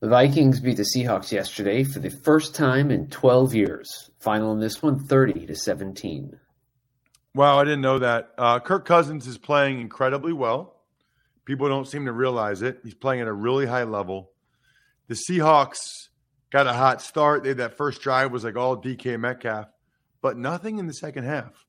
The 0.00 0.08
Vikings 0.08 0.60
beat 0.60 0.76
the 0.76 0.84
Seahawks 0.84 1.32
yesterday 1.32 1.82
for 1.82 1.98
the 1.98 2.10
first 2.10 2.54
time 2.54 2.90
in 2.90 3.08
12 3.08 3.54
years. 3.54 4.10
Final 4.20 4.52
in 4.52 4.60
this 4.60 4.82
one, 4.82 4.98
30 4.98 5.46
to 5.46 5.56
17. 5.56 6.38
Wow, 7.34 7.58
I 7.58 7.64
didn't 7.64 7.80
know 7.80 7.98
that. 7.98 8.30
Uh, 8.38 8.60
Kirk 8.60 8.84
Cousins 8.84 9.26
is 9.26 9.38
playing 9.38 9.80
incredibly 9.80 10.32
well. 10.32 10.82
People 11.44 11.68
don't 11.68 11.88
seem 11.88 12.06
to 12.06 12.12
realize 12.12 12.62
it. 12.62 12.80
He's 12.84 12.94
playing 12.94 13.22
at 13.22 13.28
a 13.28 13.32
really 13.32 13.66
high 13.66 13.84
level 13.84 14.30
the 15.08 15.14
Seahawks 15.14 16.08
got 16.50 16.66
a 16.66 16.72
hot 16.72 17.02
start. 17.02 17.42
They 17.42 17.54
that 17.54 17.76
first 17.76 18.02
drive 18.02 18.30
was 18.30 18.44
like 18.44 18.56
all 18.56 18.76
DK 18.76 19.18
Metcalf, 19.18 19.66
but 20.22 20.36
nothing 20.36 20.78
in 20.78 20.86
the 20.86 20.94
second 20.94 21.24
half. 21.24 21.66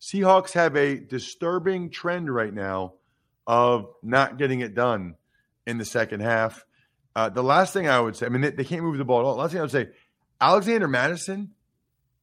Seahawks 0.00 0.52
have 0.52 0.76
a 0.76 0.96
disturbing 0.96 1.90
trend 1.90 2.32
right 2.32 2.52
now 2.52 2.94
of 3.46 3.86
not 4.02 4.36
getting 4.36 4.60
it 4.60 4.74
done 4.74 5.16
in 5.66 5.78
the 5.78 5.84
second 5.84 6.20
half. 6.20 6.64
Uh, 7.14 7.28
the 7.28 7.42
last 7.42 7.72
thing 7.72 7.88
I 7.88 8.00
would 8.00 8.16
say, 8.16 8.26
I 8.26 8.28
mean, 8.28 8.42
they, 8.42 8.50
they 8.50 8.64
can't 8.64 8.82
move 8.82 8.98
the 8.98 9.04
ball 9.04 9.20
at 9.20 9.24
all. 9.24 9.36
Last 9.36 9.52
thing 9.52 9.60
I 9.60 9.62
would 9.62 9.70
say, 9.70 9.88
Alexander 10.40 10.88
Mattison, 10.88 11.50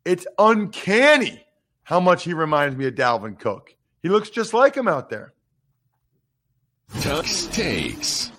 it's 0.05 0.25
uncanny 0.37 1.45
how 1.83 1.99
much 1.99 2.23
he 2.23 2.33
reminds 2.33 2.75
me 2.75 2.87
of 2.87 2.95
Dalvin 2.95 3.39
Cook. 3.39 3.75
He 4.01 4.09
looks 4.09 4.29
just 4.29 4.53
like 4.53 4.75
him 4.75 4.87
out 4.87 5.09
there. 5.09 5.33
Tuck's 7.01 7.45
takes. 7.47 8.31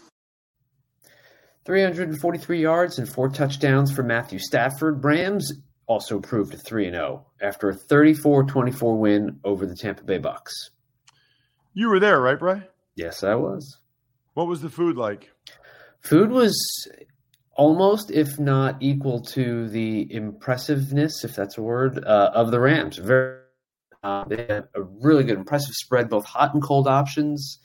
343 1.67 2.61
yards 2.61 2.99
and 2.99 3.09
four 3.09 3.29
touchdowns 3.29 3.93
for 3.93 4.03
Matthew 4.03 4.39
Stafford. 4.39 5.05
Rams 5.05 5.53
also 5.87 6.19
proved 6.19 6.55
3 6.55 6.91
0 6.91 7.27
after 7.41 7.69
a 7.69 7.75
34 7.75 8.45
24 8.45 8.99
win 8.99 9.41
over 9.45 9.67
the 9.67 9.77
Tampa 9.77 10.03
Bay 10.03 10.19
Bucks. 10.19 10.71
You 11.75 11.89
were 11.89 12.01
there, 12.01 12.21
right, 12.21 12.39
Bry? 12.39 12.67
Yes, 12.97 13.23
I 13.23 13.37
was. 13.37 13.79
What 14.35 14.47
was 14.49 14.63
the 14.63 14.71
food 14.71 14.97
like? 14.97 15.31
Food 16.01 16.31
was 16.31 16.57
almost, 17.55 18.11
if 18.11 18.39
not 18.39 18.77
equal 18.81 19.21
to 19.21 19.69
the 19.69 20.13
impressiveness, 20.13 21.25
if 21.25 21.37
that's 21.37 21.59
a 21.59 21.63
word, 21.63 22.03
uh, 22.05 22.31
of 22.35 22.51
the 22.51 22.61
Rams. 22.61 22.97
Very, 22.97 23.39
uh, 24.03 24.25
they 24.25 24.37
had 24.37 24.69
a 24.75 24.83
really 24.83 25.25
good, 25.25 25.39
impressive 25.39 25.75
spread, 25.75 26.09
both 26.09 26.25
hot 26.25 26.55
and 26.55 26.63
cold 26.63 26.89
options 26.89 27.59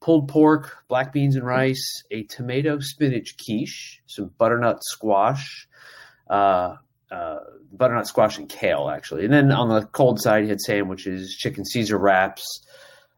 pulled 0.00 0.28
pork, 0.28 0.84
black 0.88 1.12
beans 1.12 1.36
and 1.36 1.44
rice, 1.44 2.02
a 2.10 2.24
tomato 2.24 2.78
spinach 2.78 3.36
quiche, 3.36 4.02
some 4.06 4.30
butternut 4.38 4.78
squash, 4.82 5.66
uh, 6.28 6.76
uh, 7.10 7.36
butternut 7.72 8.06
squash 8.06 8.38
and 8.38 8.48
kale, 8.48 8.88
actually. 8.88 9.24
And 9.24 9.32
then 9.32 9.52
on 9.52 9.68
the 9.68 9.86
cold 9.86 10.20
side, 10.20 10.44
you 10.44 10.48
had 10.50 10.60
sandwiches, 10.60 11.34
chicken 11.36 11.64
Caesar 11.64 11.98
wraps, 11.98 12.44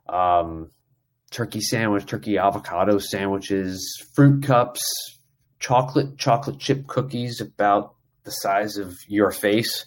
um, 0.08 0.70
turkey 1.30 1.60
sandwich, 1.60 2.06
turkey 2.06 2.38
avocado 2.38 2.98
sandwiches, 2.98 4.04
fruit 4.14 4.42
cups, 4.42 4.80
chocolate 5.58 6.16
chocolate 6.18 6.58
chip 6.58 6.86
cookies 6.86 7.40
about 7.40 7.94
the 8.24 8.30
size 8.30 8.76
of 8.76 8.94
your 9.06 9.30
face, 9.30 9.86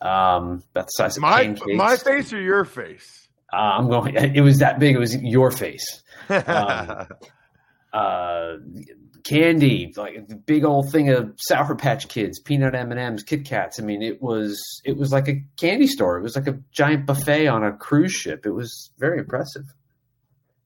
um, 0.00 0.62
about 0.72 0.86
the 0.86 0.92
size 0.96 1.16
of 1.16 1.22
my 1.22 1.44
pancakes. 1.44 1.76
my 1.76 1.96
face 1.96 2.32
or 2.32 2.40
your 2.40 2.64
face? 2.64 3.28
Uh, 3.52 3.56
I'm 3.56 3.88
going. 3.88 4.16
It 4.34 4.40
was 4.40 4.58
that 4.58 4.78
big. 4.78 4.96
It 4.96 4.98
was 4.98 5.16
your 5.16 5.50
face. 5.50 6.02
Um, 6.28 7.06
uh, 7.92 8.56
candy, 9.24 9.92
like 9.96 10.26
the 10.28 10.36
big 10.36 10.64
old 10.64 10.90
thing 10.90 11.10
of 11.10 11.34
Sour 11.36 11.76
Patch 11.76 12.08
Kids, 12.08 12.40
peanut 12.40 12.74
M 12.74 12.90
and 12.90 13.00
M's, 13.00 13.22
Kit 13.22 13.44
Kats. 13.44 13.78
I 13.78 13.82
mean, 13.82 14.02
it 14.02 14.22
was 14.22 14.60
it 14.84 14.96
was 14.96 15.12
like 15.12 15.28
a 15.28 15.42
candy 15.56 15.86
store. 15.86 16.18
It 16.18 16.22
was 16.22 16.36
like 16.36 16.46
a 16.46 16.58
giant 16.72 17.06
buffet 17.06 17.46
on 17.46 17.62
a 17.62 17.72
cruise 17.72 18.12
ship. 18.12 18.46
It 18.46 18.52
was 18.52 18.90
very 18.98 19.18
impressive. 19.18 19.64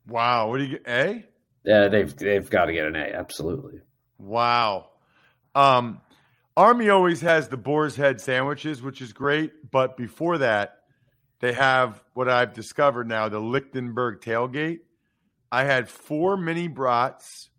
Wow, 0.06 0.48
what 0.50 0.58
do 0.58 0.64
you 0.64 0.78
get? 0.78 0.88
A? 0.88 1.24
Yeah, 1.64 1.88
they've 1.88 2.14
they've 2.16 2.48
got 2.48 2.66
to 2.66 2.72
get 2.72 2.86
an 2.86 2.96
A. 2.96 3.12
Absolutely. 3.12 3.80
Wow. 4.18 4.90
Um, 5.54 6.00
Army 6.56 6.88
always 6.88 7.20
has 7.20 7.48
the 7.48 7.56
boar's 7.56 7.96
head 7.96 8.20
sandwiches, 8.20 8.80
which 8.80 9.02
is 9.02 9.12
great. 9.12 9.70
But 9.70 9.96
before 9.96 10.38
that, 10.38 10.78
they 11.40 11.52
have 11.52 12.02
what 12.14 12.28
I've 12.28 12.54
discovered 12.54 13.08
now 13.08 13.28
the 13.28 13.40
Lichtenberg 13.40 14.20
tailgate. 14.20 14.80
I 15.52 15.64
had 15.64 15.88
four 15.88 16.36
mini 16.36 16.68
brats 16.68 17.50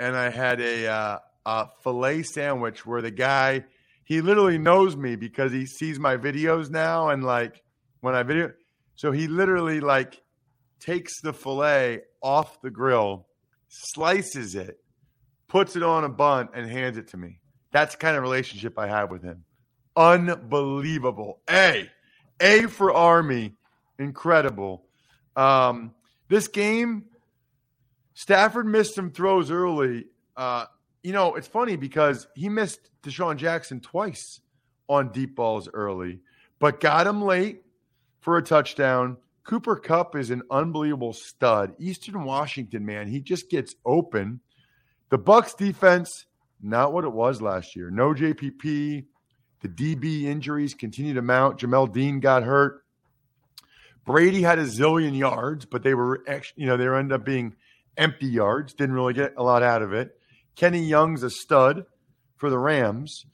and 0.00 0.16
I 0.16 0.30
had 0.30 0.60
a, 0.60 0.86
uh, 0.86 1.18
a 1.46 1.68
filet 1.82 2.24
sandwich 2.24 2.84
where 2.84 3.00
the 3.00 3.10
guy, 3.10 3.64
he 4.04 4.20
literally 4.20 4.58
knows 4.58 4.96
me 4.96 5.16
because 5.16 5.52
he 5.52 5.66
sees 5.66 5.98
my 5.98 6.16
videos 6.16 6.68
now. 6.68 7.10
And 7.10 7.22
like 7.22 7.62
when 8.00 8.14
I 8.14 8.22
video, 8.24 8.52
so 8.96 9.12
he 9.12 9.28
literally 9.28 9.80
like 9.80 10.20
takes 10.82 11.20
the 11.20 11.32
filet 11.32 12.00
off 12.20 12.60
the 12.60 12.70
grill, 12.70 13.26
slices 13.68 14.54
it, 14.54 14.78
puts 15.48 15.76
it 15.76 15.82
on 15.82 16.04
a 16.04 16.08
bun, 16.08 16.48
and 16.54 16.68
hands 16.68 16.96
it 16.96 17.08
to 17.08 17.16
me. 17.16 17.38
That's 17.70 17.94
the 17.94 17.98
kind 17.98 18.16
of 18.16 18.22
relationship 18.22 18.78
I 18.78 18.88
have 18.88 19.10
with 19.10 19.22
him. 19.22 19.44
Unbelievable. 19.96 21.40
A. 21.48 21.88
A 22.40 22.66
for 22.66 22.92
Army. 22.92 23.54
Incredible. 23.98 24.84
Um, 25.36 25.94
this 26.28 26.48
game, 26.48 27.04
Stafford 28.14 28.66
missed 28.66 28.94
some 28.94 29.10
throws 29.10 29.50
early. 29.50 30.06
Uh, 30.36 30.66
you 31.02 31.12
know, 31.12 31.34
it's 31.34 31.48
funny 31.48 31.76
because 31.76 32.26
he 32.34 32.48
missed 32.48 32.90
DeSean 33.02 33.36
Jackson 33.36 33.80
twice 33.80 34.40
on 34.88 35.12
deep 35.12 35.36
balls 35.36 35.68
early, 35.72 36.20
but 36.58 36.80
got 36.80 37.06
him 37.06 37.22
late 37.22 37.62
for 38.20 38.36
a 38.36 38.42
touchdown. 38.42 39.16
Cooper 39.44 39.76
Kupp 39.76 40.14
is 40.16 40.30
an 40.30 40.42
unbelievable 40.50 41.12
stud. 41.12 41.74
Eastern 41.78 42.24
Washington, 42.24 42.86
man, 42.86 43.08
he 43.08 43.20
just 43.20 43.50
gets 43.50 43.74
open. 43.84 44.40
The 45.10 45.18
Bucks 45.18 45.54
defense, 45.54 46.26
not 46.60 46.92
what 46.92 47.04
it 47.04 47.12
was 47.12 47.42
last 47.42 47.74
year. 47.74 47.90
No 47.90 48.14
JPP. 48.14 49.04
The 49.60 49.68
DB 49.68 50.24
injuries 50.24 50.74
continue 50.74 51.14
to 51.14 51.22
mount. 51.22 51.60
Jamel 51.60 51.92
Dean 51.92 52.20
got 52.20 52.42
hurt. 52.42 52.84
Brady 54.04 54.42
had 54.42 54.58
a 54.58 54.64
zillion 54.64 55.16
yards, 55.16 55.64
but 55.64 55.82
they 55.82 55.94
were, 55.94 56.24
actually, 56.26 56.62
you 56.62 56.68
know, 56.68 56.76
they 56.76 56.88
ended 56.88 57.12
up 57.12 57.24
being 57.24 57.54
empty 57.96 58.26
yards. 58.26 58.74
Didn't 58.74 58.94
really 58.94 59.14
get 59.14 59.34
a 59.36 59.42
lot 59.42 59.62
out 59.62 59.82
of 59.82 59.92
it. 59.92 60.18
Kenny 60.56 60.82
Young's 60.82 61.22
a 61.22 61.30
stud 61.30 61.84
for 62.36 62.50
the 62.50 62.58
Rams, 62.58 63.24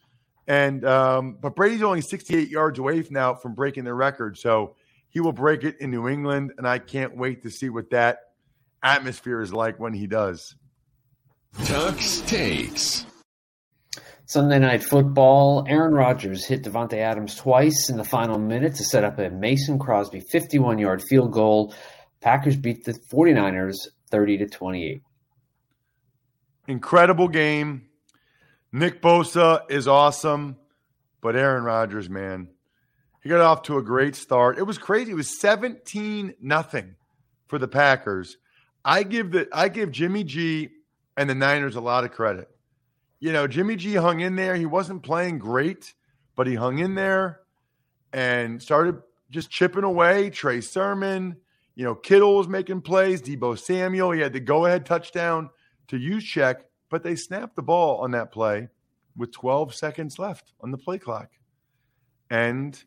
and 0.46 0.84
um, 0.84 1.38
but 1.40 1.56
Brady's 1.56 1.82
only 1.82 2.02
68 2.02 2.48
yards 2.48 2.78
away 2.78 3.02
from 3.02 3.14
now 3.14 3.34
from 3.34 3.54
breaking 3.54 3.84
the 3.84 3.94
record. 3.94 4.36
So 4.36 4.76
he 5.08 5.20
will 5.20 5.32
break 5.32 5.64
it 5.64 5.76
in 5.80 5.90
New 5.90 6.08
England, 6.08 6.52
and 6.58 6.66
I 6.66 6.78
can't 6.78 7.16
wait 7.16 7.42
to 7.42 7.50
see 7.50 7.68
what 7.68 7.90
that 7.90 8.18
atmosphere 8.82 9.40
is 9.40 9.52
like 9.52 9.78
when 9.80 9.92
he 9.92 10.06
does. 10.06 10.54
Tuck's 11.64 12.20
takes. 12.20 13.06
Sunday 14.26 14.58
night 14.58 14.84
football. 14.84 15.64
Aaron 15.66 15.94
Rodgers 15.94 16.44
hit 16.44 16.62
Davante 16.62 16.98
Adams 16.98 17.34
twice 17.34 17.88
in 17.88 17.96
the 17.96 18.04
final 18.04 18.38
minute 18.38 18.74
to 18.74 18.84
set 18.84 19.02
up 19.02 19.18
a 19.18 19.30
Mason 19.30 19.78
Crosby 19.78 20.20
51 20.20 20.78
yard 20.78 21.02
field 21.02 21.32
goal. 21.32 21.74
Packers 22.20 22.56
beat 22.56 22.84
the 22.84 22.92
49ers 22.92 23.88
30 24.10 24.38
to 24.38 24.46
28. 24.46 25.02
Incredible 26.66 27.28
game. 27.28 27.88
Nick 28.70 29.00
Bosa 29.00 29.62
is 29.70 29.88
awesome, 29.88 30.56
but 31.22 31.34
Aaron 31.34 31.64
Rodgers, 31.64 32.10
man, 32.10 32.48
he 33.22 33.28
got 33.28 33.40
off 33.40 33.62
to 33.62 33.78
a 33.78 33.82
great 33.82 34.14
start. 34.14 34.58
It 34.58 34.62
was 34.62 34.78
crazy. 34.78 35.12
It 35.12 35.16
was 35.16 35.40
17 35.40 36.34
nothing 36.40 36.94
for 37.46 37.58
the 37.58 37.68
Packers. 37.68 38.36
I 38.84 39.02
give 39.02 39.32
the 39.32 39.48
I 39.52 39.68
give 39.68 39.90
Jimmy 39.90 40.24
G 40.24 40.70
and 41.16 41.28
the 41.28 41.34
Niners 41.34 41.76
a 41.76 41.80
lot 41.80 42.04
of 42.04 42.12
credit. 42.12 42.48
You 43.20 43.32
know, 43.32 43.46
Jimmy 43.46 43.76
G 43.76 43.94
hung 43.94 44.20
in 44.20 44.36
there. 44.36 44.54
He 44.54 44.66
wasn't 44.66 45.02
playing 45.02 45.38
great, 45.40 45.94
but 46.36 46.46
he 46.46 46.54
hung 46.54 46.78
in 46.78 46.94
there 46.94 47.40
and 48.12 48.62
started 48.62 49.02
just 49.30 49.50
chipping 49.50 49.84
away. 49.84 50.30
Trey 50.30 50.60
Sermon, 50.60 51.36
you 51.74 51.84
know, 51.84 51.94
Kittle 51.94 52.36
was 52.36 52.48
making 52.48 52.82
plays. 52.82 53.20
Deebo 53.20 53.58
Samuel, 53.58 54.12
he 54.12 54.20
had 54.20 54.32
the 54.32 54.40
go 54.40 54.66
ahead 54.66 54.86
touchdown 54.86 55.50
to 55.88 55.96
Juszczyk, 55.96 56.60
but 56.88 57.02
they 57.02 57.16
snapped 57.16 57.56
the 57.56 57.62
ball 57.62 57.98
on 57.98 58.12
that 58.12 58.30
play 58.30 58.68
with 59.16 59.32
12 59.32 59.74
seconds 59.74 60.18
left 60.18 60.52
on 60.60 60.70
the 60.70 60.78
play 60.78 60.98
clock. 60.98 61.30
And 62.30 62.80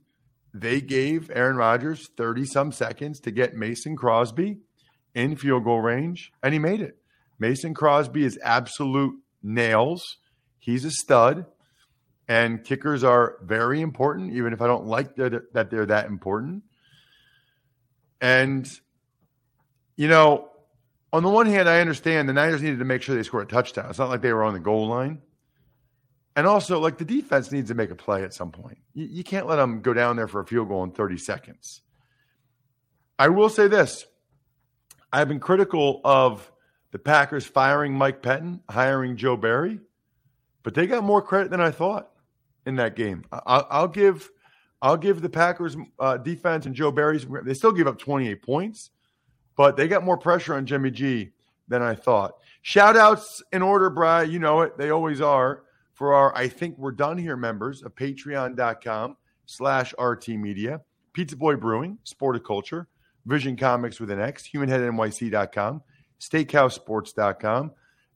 they 0.54 0.82
gave 0.82 1.32
Aaron 1.34 1.56
Rodgers 1.56 2.10
30 2.18 2.46
some 2.46 2.72
seconds 2.72 3.20
to 3.22 3.32
get 3.32 3.56
Mason 3.56 3.96
Crosby 3.96 4.58
in 5.14 5.36
field 5.36 5.64
goal 5.64 5.80
range, 5.80 6.32
and 6.44 6.54
he 6.54 6.60
made 6.60 6.82
it. 6.82 6.98
Mason 7.40 7.74
Crosby 7.74 8.24
is 8.24 8.38
absolute 8.44 9.16
nails. 9.42 10.18
He's 10.60 10.86
a 10.86 10.92
stud, 10.92 11.46
and 12.28 12.64
kickers 12.64 13.04
are 13.04 13.38
very 13.44 13.82
important, 13.82 14.34
even 14.34 14.54
if 14.54 14.62
I 14.62 14.68
don't 14.68 14.86
like 14.86 15.16
that, 15.16 15.70
they're 15.70 15.86
that 15.86 16.08
important. 16.08 16.64
And, 18.22 18.70
you 19.96 20.08
know, 20.08 20.50
on 21.12 21.24
the 21.24 21.30
one 21.30 21.48
hand, 21.48 21.68
I 21.68 21.82
understand 21.82 22.30
the 22.30 22.34
Niners 22.34 22.62
needed 22.62 22.80
to 22.80 22.86
make 22.86 23.02
sure 23.02 23.16
they 23.16 23.24
scored 23.24 23.48
a 23.48 23.52
touchdown. 23.52 23.90
It's 23.90 24.00
not 24.00 24.10
like 24.10 24.22
they 24.22 24.32
were 24.32 24.44
on 24.44 24.54
the 24.54 24.60
goal 24.60 24.88
line. 24.88 25.22
And 26.36 26.48
also, 26.48 26.80
like 26.80 26.98
the 26.98 27.06
defense 27.06 27.52
needs 27.52 27.70
to 27.70 27.76
make 27.76 27.92
a 27.92 27.96
play 27.96 28.24
at 28.24 28.34
some 28.34 28.52
point. 28.52 28.78
You, 28.94 29.06
you, 29.06 29.24
can't 29.24 29.48
let 29.48 29.58
them 29.58 29.82
go 29.82 29.94
down 29.94 30.16
there 30.16 30.30
for 30.30 30.40
a 30.40 30.46
field 30.46 30.70
goal 30.70 30.84
in 30.84 30.92
30 30.92 31.18
seconds. 31.18 31.82
I 33.20 33.28
will 33.30 33.50
say 33.50 33.68
this 33.68 34.06
I've 35.12 35.28
been 35.28 35.40
critical 35.40 36.00
of 36.06 36.50
the 36.92 37.00
Packers 37.00 37.46
firing 37.46 37.94
Mike 37.94 38.22
Pettine, 38.22 38.62
hiring 38.70 39.18
Joe 39.18 39.36
Barry, 39.36 39.80
but 40.64 40.74
they 40.74 40.88
got 40.88 41.04
more 41.04 41.22
credit 41.22 41.52
than 41.52 41.62
I 41.62 41.72
thought 41.72 42.12
in 42.66 42.78
that 42.78 42.96
game. 42.96 43.26
I'll, 43.32 43.68
I'll 43.70 43.88
give. 43.88 44.30
I'll 44.84 44.98
give 44.98 45.22
the 45.22 45.30
Packers 45.30 45.78
uh, 46.00 46.18
defense 46.18 46.66
and 46.66 46.74
Joe 46.74 46.92
Barry's. 46.92 47.28
They 47.44 47.54
still 47.54 47.72
give 47.72 47.86
up 47.86 48.00
28 48.00 48.42
points, 48.42 48.90
but 49.56 49.78
they 49.78 49.88
got 49.88 50.04
more 50.04 50.18
pressure 50.18 50.56
on 50.56 50.66
Jimmy 50.66 50.90
G 50.90 51.34
than 51.68 51.84
I 51.84 51.94
thought. 51.94 52.38
Shout 52.64 52.98
outs 52.98 53.44
in 53.52 53.62
order, 53.62 53.92
Bry. 53.92 54.24
You 54.24 54.40
know 54.40 54.62
it. 54.62 54.78
They 54.80 54.90
always 54.90 55.22
are 55.22 55.64
for 56.02 56.16
our 56.16 56.36
I 56.36 56.48
Think 56.48 56.80
We're 56.80 56.94
Done 56.94 57.20
Here 57.20 57.38
members 57.38 57.84
of 57.84 57.94
patreon.com 57.94 59.18
slash 59.46 59.94
RT 60.00 60.30
Media, 60.30 60.82
Pizza 61.14 61.38
Boy 61.38 61.58
Brewing, 61.58 62.00
Sporticulture, 62.06 62.88
Vision 63.28 63.56
Comix 63.56 64.00
with 64.00 64.10
an 64.10 64.20
X, 64.20 64.50
HumanHeadNYC.com, 64.52 65.84
SteakhouseSports.com, 66.20 67.72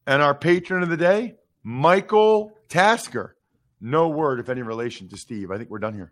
and 0.08 0.22
our 0.24 0.34
patron 0.34 0.82
of 0.82 0.90
the 0.90 0.98
day, 0.98 1.36
Michael 1.62 2.54
Tasker. 2.70 3.36
No 3.80 4.10
word, 4.10 4.40
if 4.40 4.50
any 4.50 4.64
relation 4.64 5.08
to 5.10 5.16
Steve. 5.16 5.52
I 5.52 5.60
think 5.60 5.70
we're 5.70 5.78
done 5.78 5.94
here. 5.94 6.12